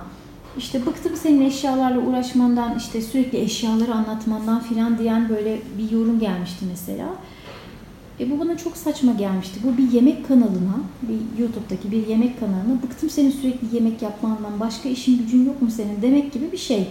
İşte 0.58 0.86
bıktım 0.86 1.16
senin 1.16 1.42
eşyalarla 1.42 2.02
uğraşmandan, 2.02 2.78
işte 2.78 3.02
sürekli 3.02 3.38
eşyaları 3.38 3.94
anlatmandan 3.94 4.60
filan 4.60 4.98
diyen 4.98 5.30
böyle 5.30 5.58
bir 5.78 5.92
yorum 5.92 6.20
gelmişti 6.20 6.66
mesela. 6.72 7.06
E 8.20 8.32
bu 8.32 8.40
bana 8.40 8.58
çok 8.58 8.78
saçma 8.78 9.12
gelmişti. 9.12 9.60
Bu 9.64 9.78
bir 9.78 9.92
yemek 9.92 10.28
kanalına, 10.28 10.78
bir 11.02 11.42
YouTube'daki 11.42 11.92
bir 11.92 12.08
yemek 12.08 12.40
kanalına 12.40 12.82
bıktım 12.84 13.10
senin 13.10 13.32
sürekli 13.32 13.76
yemek 13.76 14.02
yapmandan, 14.02 14.60
başka 14.60 14.90
işin 14.90 15.18
gücün 15.18 15.46
yok 15.46 15.62
mu 15.62 15.72
senin 15.72 16.02
demek 16.02 16.34
gibi 16.34 16.52
bir 16.52 16.58
şey. 16.58 16.88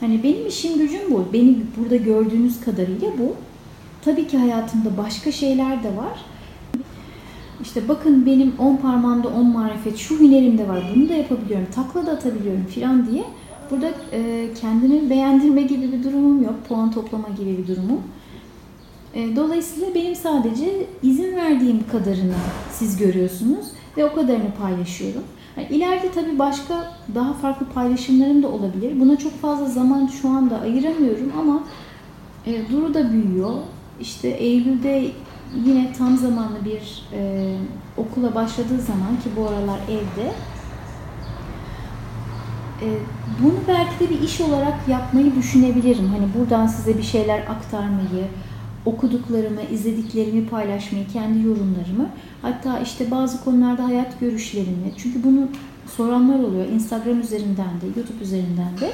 Hani 0.00 0.22
benim 0.22 0.46
işim 0.46 0.78
gücüm 0.78 1.00
bu. 1.10 1.24
Beni 1.32 1.56
burada 1.76 1.96
gördüğünüz 1.96 2.60
kadarıyla 2.60 3.08
bu. 3.18 3.34
Tabii 4.04 4.26
ki 4.26 4.38
hayatımda 4.38 4.96
başka 4.96 5.32
şeyler 5.32 5.82
de 5.82 5.96
var. 5.96 6.24
İşte 7.62 7.88
bakın 7.88 8.26
benim 8.26 8.52
10 8.58 8.76
parmağımda 8.76 9.28
10 9.28 9.46
marifet, 9.46 9.96
şu 9.96 10.20
hünerim 10.20 10.58
de 10.58 10.68
var, 10.68 10.92
bunu 10.96 11.08
da 11.08 11.14
yapabiliyorum, 11.14 11.66
takla 11.74 12.06
da 12.06 12.10
atabiliyorum 12.10 12.64
filan 12.64 13.10
diye. 13.10 13.24
Burada 13.70 13.90
e, 14.12 14.48
kendimi 14.60 15.10
beğendirme 15.10 15.62
gibi 15.62 15.92
bir 15.92 16.04
durumum 16.04 16.42
yok, 16.42 16.54
puan 16.68 16.90
toplama 16.90 17.28
gibi 17.28 17.58
bir 17.58 17.66
durumum. 17.66 18.00
E, 19.14 19.36
dolayısıyla 19.36 19.94
benim 19.94 20.14
sadece 20.16 20.86
izin 21.02 21.36
verdiğim 21.36 21.84
kadarını 21.92 22.34
siz 22.72 22.96
görüyorsunuz 22.96 23.66
ve 23.96 24.04
o 24.04 24.14
kadarını 24.14 24.52
paylaşıyorum. 24.60 25.22
Yani 25.56 25.68
ileride 25.70 26.10
tabii 26.12 26.38
başka 26.38 26.92
daha 27.14 27.32
farklı 27.32 27.66
paylaşımlarım 27.66 28.42
da 28.42 28.48
olabilir. 28.48 29.00
Buna 29.00 29.18
çok 29.18 29.40
fazla 29.40 29.66
zaman 29.66 30.06
şu 30.06 30.28
anda 30.28 30.60
ayıramıyorum 30.60 31.32
ama 31.40 31.64
e, 32.46 32.70
Duru 32.70 32.94
da 32.94 33.12
büyüyor. 33.12 33.52
İşte 34.00 34.28
Eylül'de 34.28 35.10
yine 35.64 35.92
tam 35.98 36.16
zamanlı 36.16 36.64
bir 36.64 37.08
e, 37.12 37.52
okula 37.96 38.34
başladığı 38.34 38.80
zaman 38.80 39.16
ki 39.22 39.28
bu 39.36 39.48
aralar 39.48 39.78
evde 39.90 40.32
bunu 43.42 43.54
belki 43.68 44.00
de 44.00 44.10
bir 44.10 44.20
iş 44.20 44.40
olarak 44.40 44.88
yapmayı 44.88 45.34
düşünebilirim. 45.36 46.08
Hani 46.08 46.26
buradan 46.38 46.66
size 46.66 46.98
bir 46.98 47.02
şeyler 47.02 47.38
aktarmayı, 47.38 48.26
okuduklarımı, 48.86 49.60
izlediklerimi 49.72 50.48
paylaşmayı, 50.48 51.08
kendi 51.12 51.46
yorumlarımı. 51.46 52.08
Hatta 52.42 52.78
işte 52.78 53.10
bazı 53.10 53.44
konularda 53.44 53.84
hayat 53.84 54.20
görüşlerimi. 54.20 54.92
Çünkü 54.96 55.24
bunu 55.24 55.48
soranlar 55.96 56.38
oluyor. 56.38 56.66
Instagram 56.66 57.20
üzerinden 57.20 57.80
de, 57.80 57.86
YouTube 57.96 58.22
üzerinden 58.22 58.78
de. 58.80 58.92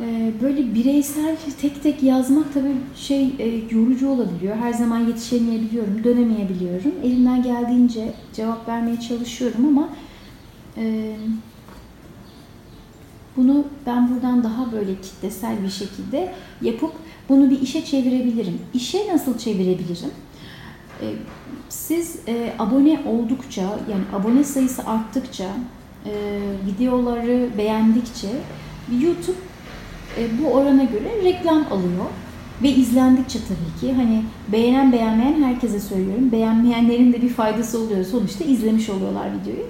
Ee, 0.00 0.32
böyle 0.42 0.74
bireysel 0.74 1.36
tek 1.60 1.82
tek 1.82 2.02
yazmak 2.02 2.54
tabii 2.54 2.76
şey 2.96 3.34
e, 3.38 3.62
yorucu 3.70 4.08
olabiliyor. 4.08 4.56
Her 4.56 4.72
zaman 4.72 4.98
yetişemeyebiliyorum, 4.98 6.04
dönemeyebiliyorum. 6.04 6.92
Elimden 7.02 7.42
geldiğince 7.42 8.12
cevap 8.32 8.68
vermeye 8.68 9.00
çalışıyorum 9.00 9.66
ama 9.66 9.88
e, 10.76 11.16
bunu 13.36 13.64
ben 13.86 14.10
buradan 14.10 14.44
daha 14.44 14.72
böyle 14.72 15.00
kitlesel 15.00 15.62
bir 15.62 15.70
şekilde 15.70 16.34
yapıp 16.62 16.92
bunu 17.30 17.50
bir 17.50 17.60
işe 17.60 17.84
çevirebilirim. 17.84 18.58
İşe 18.74 18.98
nasıl 19.12 19.38
çevirebilirim? 19.38 20.10
Ee, 21.02 21.06
siz 21.68 22.16
e, 22.28 22.52
abone 22.58 23.00
oldukça, 23.06 23.62
yani 23.62 24.02
abone 24.12 24.44
sayısı 24.44 24.86
arttıkça, 24.86 25.46
e, 26.06 26.12
videoları 26.66 27.48
beğendikçe 27.58 28.28
YouTube 29.02 29.38
e, 30.18 30.42
bu 30.42 30.52
orana 30.52 30.84
göre 30.84 31.24
reklam 31.24 31.64
alıyor. 31.70 32.06
Ve 32.62 32.68
izlendikçe 32.68 33.38
tabii 33.38 33.80
ki 33.80 33.94
hani 33.96 34.22
beğenen 34.52 34.92
beğenmeyen 34.92 35.42
herkese 35.42 35.80
söylüyorum. 35.80 36.32
Beğenmeyenlerin 36.32 37.12
de 37.12 37.22
bir 37.22 37.28
faydası 37.28 37.78
oluyor. 37.78 38.04
Sonuçta 38.04 38.44
izlemiş 38.44 38.90
oluyorlar 38.90 39.26
videoyu. 39.40 39.66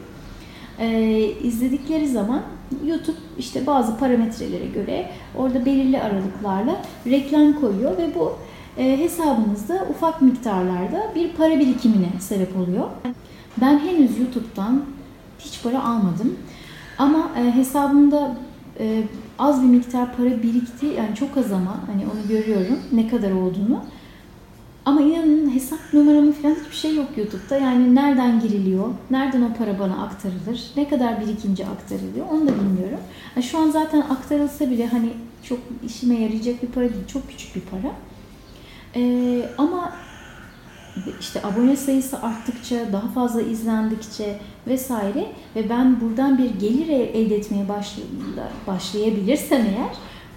Ee, 0.81 1.33
izledikleri 1.43 2.09
zaman 2.09 2.43
YouTube 2.87 3.16
işte 3.38 3.66
bazı 3.66 3.97
parametrelere 3.97 4.66
göre 4.66 5.11
orada 5.37 5.66
belirli 5.66 6.03
aralıklarla 6.03 6.83
reklam 7.07 7.61
koyuyor 7.61 7.99
ve 7.99 8.14
bu 8.14 8.33
e, 8.79 8.99
hesabınızda 8.99 9.87
ufak 9.90 10.23
miktarlarda 10.23 11.12
bir 11.14 11.33
para 11.33 11.61
birikimine 11.61 12.09
sebep 12.21 12.57
oluyor. 12.57 12.87
Ben 13.61 13.79
henüz 13.79 14.19
YouTube'dan 14.19 14.83
hiç 15.38 15.62
para 15.62 15.85
almadım. 15.85 16.37
Ama 16.99 17.31
e, 17.38 17.55
hesabımda 17.55 18.37
e, 18.81 19.03
az 19.38 19.62
bir 19.62 19.69
miktar 19.69 20.16
para 20.16 20.43
birikti. 20.43 20.87
Yani 20.87 21.14
çok 21.14 21.37
az 21.37 21.53
ama 21.53 21.77
hani 21.87 22.03
onu 22.05 22.29
görüyorum 22.29 22.79
ne 22.93 23.09
kadar 23.09 23.31
olduğunu. 23.31 23.85
Ama 24.90 25.00
inanın 25.00 25.55
hesap 25.55 25.79
numaramı 25.92 26.33
falan 26.33 26.55
hiçbir 26.55 26.76
şey 26.76 26.94
yok 26.94 27.07
YouTube'da. 27.16 27.57
Yani 27.57 27.94
nereden 27.94 28.40
giriliyor, 28.40 28.88
nereden 29.11 29.42
o 29.42 29.55
para 29.59 29.79
bana 29.79 30.03
aktarılır, 30.03 30.70
ne 30.76 30.88
kadar 30.88 31.20
birikince 31.20 31.66
aktarılıyor 31.66 32.26
onu 32.33 32.48
da 32.48 32.55
bilmiyorum. 32.55 32.98
Yani 33.37 33.46
şu 33.46 33.59
an 33.59 33.70
zaten 33.70 34.00
aktarılsa 34.00 34.70
bile 34.70 34.87
hani 34.87 35.09
çok 35.42 35.59
işime 35.87 36.14
yarayacak 36.14 36.62
bir 36.62 36.68
para 36.68 36.85
değil, 36.85 37.07
çok 37.12 37.29
küçük 37.29 37.57
bir 37.57 37.61
para. 37.61 37.92
Ee, 38.96 39.42
ama 39.59 39.92
işte 41.20 41.42
abone 41.44 41.76
sayısı 41.76 42.22
arttıkça, 42.22 42.76
daha 42.92 43.09
fazla 43.09 43.42
izlendikçe 43.42 44.38
vesaire 44.66 45.26
ve 45.57 45.70
ben 45.70 46.00
buradan 46.00 46.38
bir 46.38 46.50
gelir 46.50 46.88
elde 46.88 47.37
etmeye 47.37 47.66
başlayabilirsem 48.66 49.61
eğer 49.61 49.96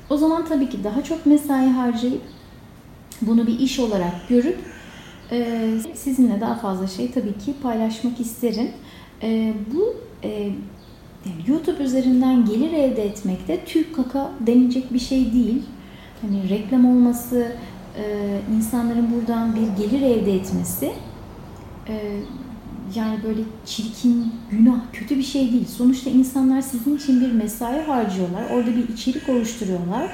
o 0.10 0.18
zaman 0.18 0.46
tabii 0.46 0.70
ki 0.70 0.84
daha 0.84 1.04
çok 1.04 1.26
mesai 1.26 1.70
harcayıp 1.70 2.22
bunu 3.28 3.48
bir 3.48 3.60
iş 3.60 3.80
olarak 3.80 4.30
görüp 4.30 4.60
e, 5.32 5.70
sizinle 5.96 6.42
daha 6.42 6.56
fazla 6.56 6.88
şey 6.88 7.12
tabii 7.12 7.38
ki 7.38 7.54
paylaşmak 7.64 8.20
isterim. 8.20 8.72
E, 9.24 9.54
bu 9.74 9.96
e, 10.24 10.50
YouTube 11.48 11.84
üzerinden 11.84 12.46
gelir 12.46 12.74
elde 12.74 13.04
etmek 13.04 13.48
de 13.48 13.66
Türk 13.66 13.96
kaka 13.96 14.32
denilecek 14.40 14.94
bir 14.94 15.00
şey 15.00 15.34
değil. 15.34 15.64
Hani 16.22 16.50
reklam 16.50 16.86
olması, 16.86 17.52
e, 17.98 18.40
insanların 18.58 19.12
buradan 19.12 19.56
bir 19.56 19.84
gelir 19.84 20.02
elde 20.02 20.36
etmesi 20.36 20.92
e, 21.88 22.20
yani 22.96 23.24
böyle 23.24 23.42
çirkin, 23.66 24.34
günah, 24.52 24.80
kötü 24.94 25.18
bir 25.18 25.24
şey 25.24 25.52
değil. 25.52 25.68
Sonuçta 25.68 26.10
insanlar 26.10 26.62
sizin 26.62 26.98
için 26.98 27.22
bir 27.22 27.32
mesai 27.32 27.82
harcıyorlar. 27.82 28.44
Orada 28.52 28.76
bir 28.76 28.88
içerik 28.88 29.30
oluşturuyorlar. 29.30 30.12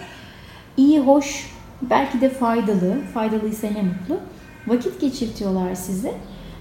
İyi, 0.77 0.99
hoş, 0.99 1.51
belki 1.81 2.21
de 2.21 2.29
faydalı, 2.29 3.01
faydalıysa 3.13 3.67
ne 3.67 3.81
mutlu. 3.81 4.19
Vakit 4.67 5.01
geçirtiyorlar 5.01 5.75
size 5.75 6.13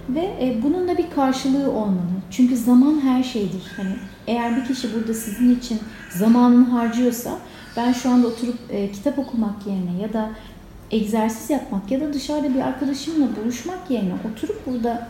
ve 0.09 0.21
e, 0.21 0.63
bunun 0.63 0.89
da 0.89 0.99
bir 0.99 1.11
karşılığı 1.11 1.71
olmalı. 1.71 2.19
Çünkü 2.31 2.57
zaman 2.57 3.01
her 3.01 3.23
şeydir. 3.23 3.63
Hani 3.77 3.93
eğer 4.27 4.57
bir 4.57 4.65
kişi 4.65 4.95
burada 4.95 5.15
sizin 5.15 5.57
için 5.57 5.79
zamanını 6.11 6.65
harcıyorsa 6.65 7.39
ben 7.77 7.93
şu 7.93 8.11
anda 8.11 8.27
oturup 8.27 8.59
e, 8.71 8.93
kitap 8.93 9.19
okumak 9.19 9.67
yerine 9.67 10.03
ya 10.03 10.13
da 10.13 10.31
egzersiz 10.91 11.51
yapmak 11.51 11.91
ya 11.91 12.01
da 12.01 12.13
dışarıda 12.13 12.55
bir 12.55 12.61
arkadaşımla 12.61 13.27
buluşmak 13.37 13.91
yerine 13.91 14.15
oturup 14.33 14.67
burada 14.67 15.09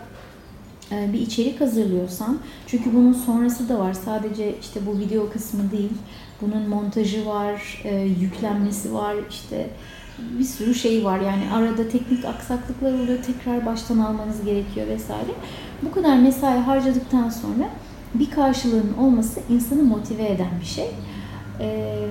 e, 0.92 1.12
bir 1.12 1.21
içerik 1.21 1.61
hazırlıyorsam 1.61 2.38
çünkü 2.66 2.94
bunun 2.94 3.12
sonrası 3.12 3.68
da 3.68 3.79
var 3.79 3.92
sadece 3.92 4.55
işte 4.61 4.81
bu 4.87 4.99
video 4.99 5.31
kısmı 5.31 5.71
değil 5.71 5.92
bunun 6.40 6.68
montajı 6.68 7.27
var 7.27 7.83
yüklenmesi 8.21 8.94
var 8.94 9.14
işte 9.31 9.71
bir 10.38 10.44
sürü 10.44 10.74
şey 10.74 11.04
var 11.04 11.20
yani 11.20 11.52
arada 11.52 11.88
teknik 11.88 12.24
aksaklıklar 12.24 12.92
oluyor 12.92 13.18
tekrar 13.22 13.66
baştan 13.66 13.98
almanız 13.98 14.44
gerekiyor 14.44 14.87
vesaire 14.87 15.31
bu 15.83 15.92
kadar 15.92 16.18
mesai 16.18 16.59
harcadıktan 16.59 17.28
sonra 17.28 17.68
bir 18.14 18.31
karşılığının 18.31 18.96
olması 19.00 19.40
insanı 19.50 19.83
motive 19.83 20.28
eden 20.28 20.50
bir 20.61 20.66
şey. 20.66 20.90
Ee, 21.61 22.07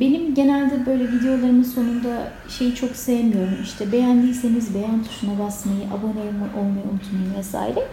benim 0.00 0.34
genelde 0.34 0.86
böyle 0.86 1.12
videolarımın 1.12 1.62
sonunda 1.62 2.32
şeyi 2.48 2.74
çok 2.74 2.96
sevmiyorum. 2.96 3.58
İşte 3.62 3.92
beğendiyseniz 3.92 4.74
beğen 4.74 5.04
tuşuna 5.04 5.38
basmayı, 5.38 5.80
abone 5.80 6.20
olmayı 6.60 6.84
unutmayın 6.92 7.34
vesaire. 7.38 7.88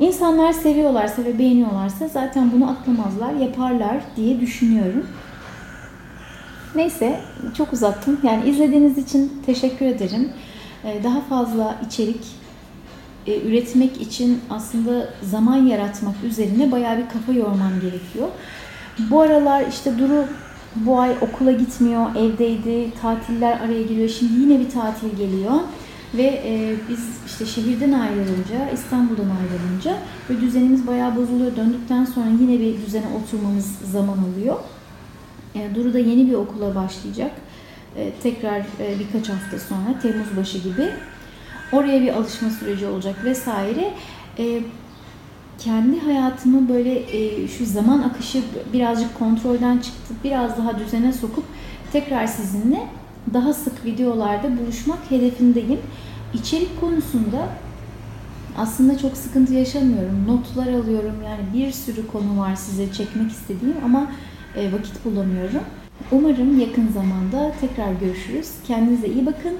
İnsanlar 0.00 0.52
seviyorlarsa 0.52 1.24
ve 1.24 1.38
beğeniyorlarsa 1.38 2.08
zaten 2.08 2.52
bunu 2.52 2.70
atlamazlar, 2.70 3.34
yaparlar 3.34 3.96
diye 4.16 4.40
düşünüyorum. 4.40 5.06
Neyse 6.74 7.20
çok 7.56 7.72
uzattım. 7.72 8.20
Yani 8.22 8.50
izlediğiniz 8.50 8.98
için 8.98 9.42
teşekkür 9.46 9.86
ederim. 9.86 10.28
Ee, 10.84 11.04
daha 11.04 11.20
fazla 11.20 11.80
içerik 11.86 12.20
e, 13.26 13.40
üretmek 13.40 14.00
için 14.00 14.40
aslında 14.50 15.08
zaman 15.22 15.56
yaratmak 15.56 16.14
üzerine 16.24 16.72
bayağı 16.72 16.98
bir 16.98 17.08
kafa 17.08 17.32
yormam 17.32 17.80
gerekiyor. 17.80 18.28
Bu 19.10 19.20
aralar 19.20 19.64
işte 19.70 19.98
Duru 19.98 20.24
bu 20.76 21.00
ay 21.00 21.10
okula 21.20 21.52
gitmiyor, 21.52 22.16
evdeydi, 22.16 22.90
tatiller 23.02 23.60
araya 23.60 23.82
giriyor. 23.82 24.08
Şimdi 24.08 24.40
yine 24.40 24.60
bir 24.60 24.70
tatil 24.70 25.16
geliyor. 25.16 25.52
Ve 26.14 26.42
e, 26.44 26.74
biz 26.88 27.08
işte 27.26 27.46
şehirden 27.46 27.92
ayrılınca, 27.92 28.70
İstanbul'dan 28.74 29.30
ayrılınca 29.40 29.98
ve 30.30 30.40
düzenimiz 30.40 30.86
bayağı 30.86 31.16
bozuluyor. 31.16 31.56
Döndükten 31.56 32.04
sonra 32.04 32.26
yine 32.40 32.60
bir 32.60 32.86
düzene 32.86 33.06
oturmamız 33.22 33.78
zaman 33.92 34.18
alıyor. 34.18 34.56
E, 35.54 35.74
Duru 35.74 35.94
da 35.94 35.98
yeni 35.98 36.28
bir 36.28 36.34
okula 36.34 36.74
başlayacak. 36.74 37.30
E, 37.96 38.12
tekrar 38.22 38.58
e, 38.58 38.98
birkaç 38.98 39.28
hafta 39.28 39.58
sonra, 39.58 40.00
Temmuz 40.02 40.36
başı 40.36 40.58
gibi. 40.58 40.90
Oraya 41.72 42.00
bir 42.00 42.12
alışma 42.12 42.50
süreci 42.50 42.86
olacak 42.86 43.24
vesaire. 43.24 43.94
E, 44.38 44.60
kendi 45.58 46.00
hayatımı 46.00 46.68
böyle 46.68 47.16
e, 47.16 47.48
şu 47.48 47.66
zaman 47.66 48.02
akışı 48.02 48.42
birazcık 48.72 49.18
kontrolden 49.18 49.78
çıktı. 49.78 50.14
Biraz 50.24 50.58
daha 50.58 50.78
düzene 50.78 51.12
sokup 51.12 51.44
tekrar 51.92 52.26
sizinle 52.26 52.88
daha 53.32 53.52
sık 53.52 53.84
videolarda 53.84 54.58
buluşmak 54.58 54.98
hedefindeyim. 55.10 55.80
İçerik 56.34 56.80
konusunda 56.80 57.48
aslında 58.58 58.98
çok 58.98 59.16
sıkıntı 59.16 59.54
yaşamıyorum. 59.54 60.26
Notlar 60.26 60.66
alıyorum. 60.66 61.14
Yani 61.24 61.40
bir 61.54 61.72
sürü 61.72 62.06
konu 62.06 62.38
var 62.38 62.56
size 62.56 62.92
çekmek 62.92 63.30
istediğim 63.30 63.76
ama 63.84 64.10
vakit 64.56 65.04
bulamıyorum. 65.04 65.62
Umarım 66.12 66.60
yakın 66.60 66.88
zamanda 66.88 67.52
tekrar 67.60 67.92
görüşürüz. 67.92 68.50
Kendinize 68.66 69.08
iyi 69.08 69.26
bakın. 69.26 69.54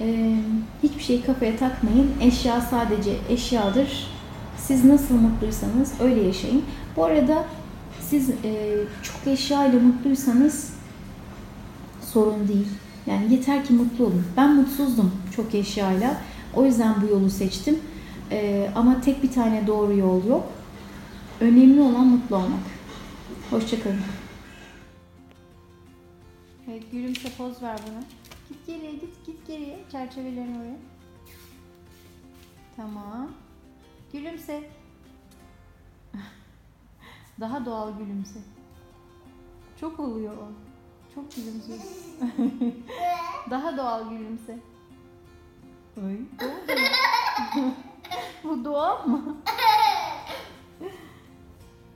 E, 0.00 0.36
hiçbir 0.82 1.02
şeyi 1.02 1.22
kafaya 1.22 1.56
takmayın. 1.56 2.10
Eşya 2.20 2.60
sadece 2.60 3.10
eşyadır. 3.28 4.06
Siz 4.56 4.84
nasıl 4.84 5.14
mutluysanız 5.14 5.92
öyle 6.00 6.20
yaşayın. 6.20 6.62
Bu 6.96 7.04
arada 7.04 7.44
siz 8.00 8.30
e, 8.30 8.74
çok 9.02 9.26
eşya 9.26 9.66
ile 9.66 9.78
mutluysanız 9.78 10.72
sorun 12.12 12.48
değil. 12.48 12.68
Yani 13.06 13.32
yeter 13.32 13.64
ki 13.64 13.72
mutlu 13.72 14.04
olun. 14.04 14.24
Ben 14.36 14.54
mutsuzdum 14.54 15.12
çok 15.36 15.54
eşyayla. 15.54 16.16
O 16.54 16.64
yüzden 16.64 16.94
bu 17.02 17.06
yolu 17.06 17.30
seçtim. 17.30 17.78
Ee, 18.30 18.70
ama 18.74 19.00
tek 19.00 19.22
bir 19.22 19.32
tane 19.32 19.66
doğru 19.66 19.96
yol 19.96 20.26
yok. 20.26 20.44
Önemli 21.40 21.80
olan 21.80 22.06
mutlu 22.06 22.36
olmak. 22.36 22.60
Hoşçakalın. 23.52 24.00
Evet 26.68 26.90
gülümse 26.92 27.28
poz 27.38 27.62
ver 27.62 27.78
bana. 27.88 28.02
Git 28.48 28.66
geriye 28.66 28.92
git 28.92 29.26
git 29.26 29.46
geriye. 29.46 29.78
Çerçevelerini 29.92 30.58
oraya. 30.58 30.76
Tamam. 32.76 33.30
Gülümse. 34.12 34.70
Daha 37.40 37.64
doğal 37.66 37.98
gülümse. 37.98 38.38
Çok 39.80 40.00
oluyor 40.00 40.36
o. 40.36 40.48
Çok 41.14 41.36
gülümsüyorsun. 41.36 41.88
Daha 43.50 43.76
doğal 43.76 44.10
gülümse. 44.10 44.58
Ay? 45.96 46.16
Bu 48.44 48.64
doğal 48.64 49.06
mı? 49.06 49.36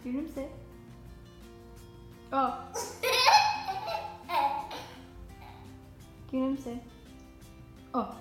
gülümse. 0.04 0.65
Oh. 2.32 2.58
You 6.32 6.40
know 6.40 6.46
what 6.46 6.50
I'm 6.50 6.58
saying? 6.58 6.80
Oh. 7.94 8.16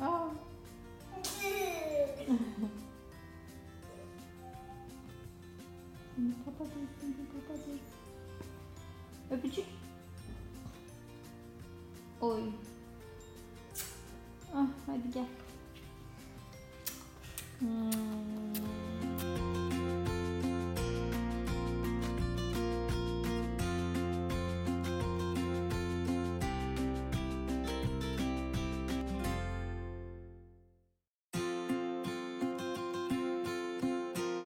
Oh. 0.00 0.30
Papa 6.44 6.64
dursun, 6.64 7.10
papa 7.32 7.54
dursun. 7.58 7.80
Öpücük. 9.30 9.64
Oy. 12.20 12.42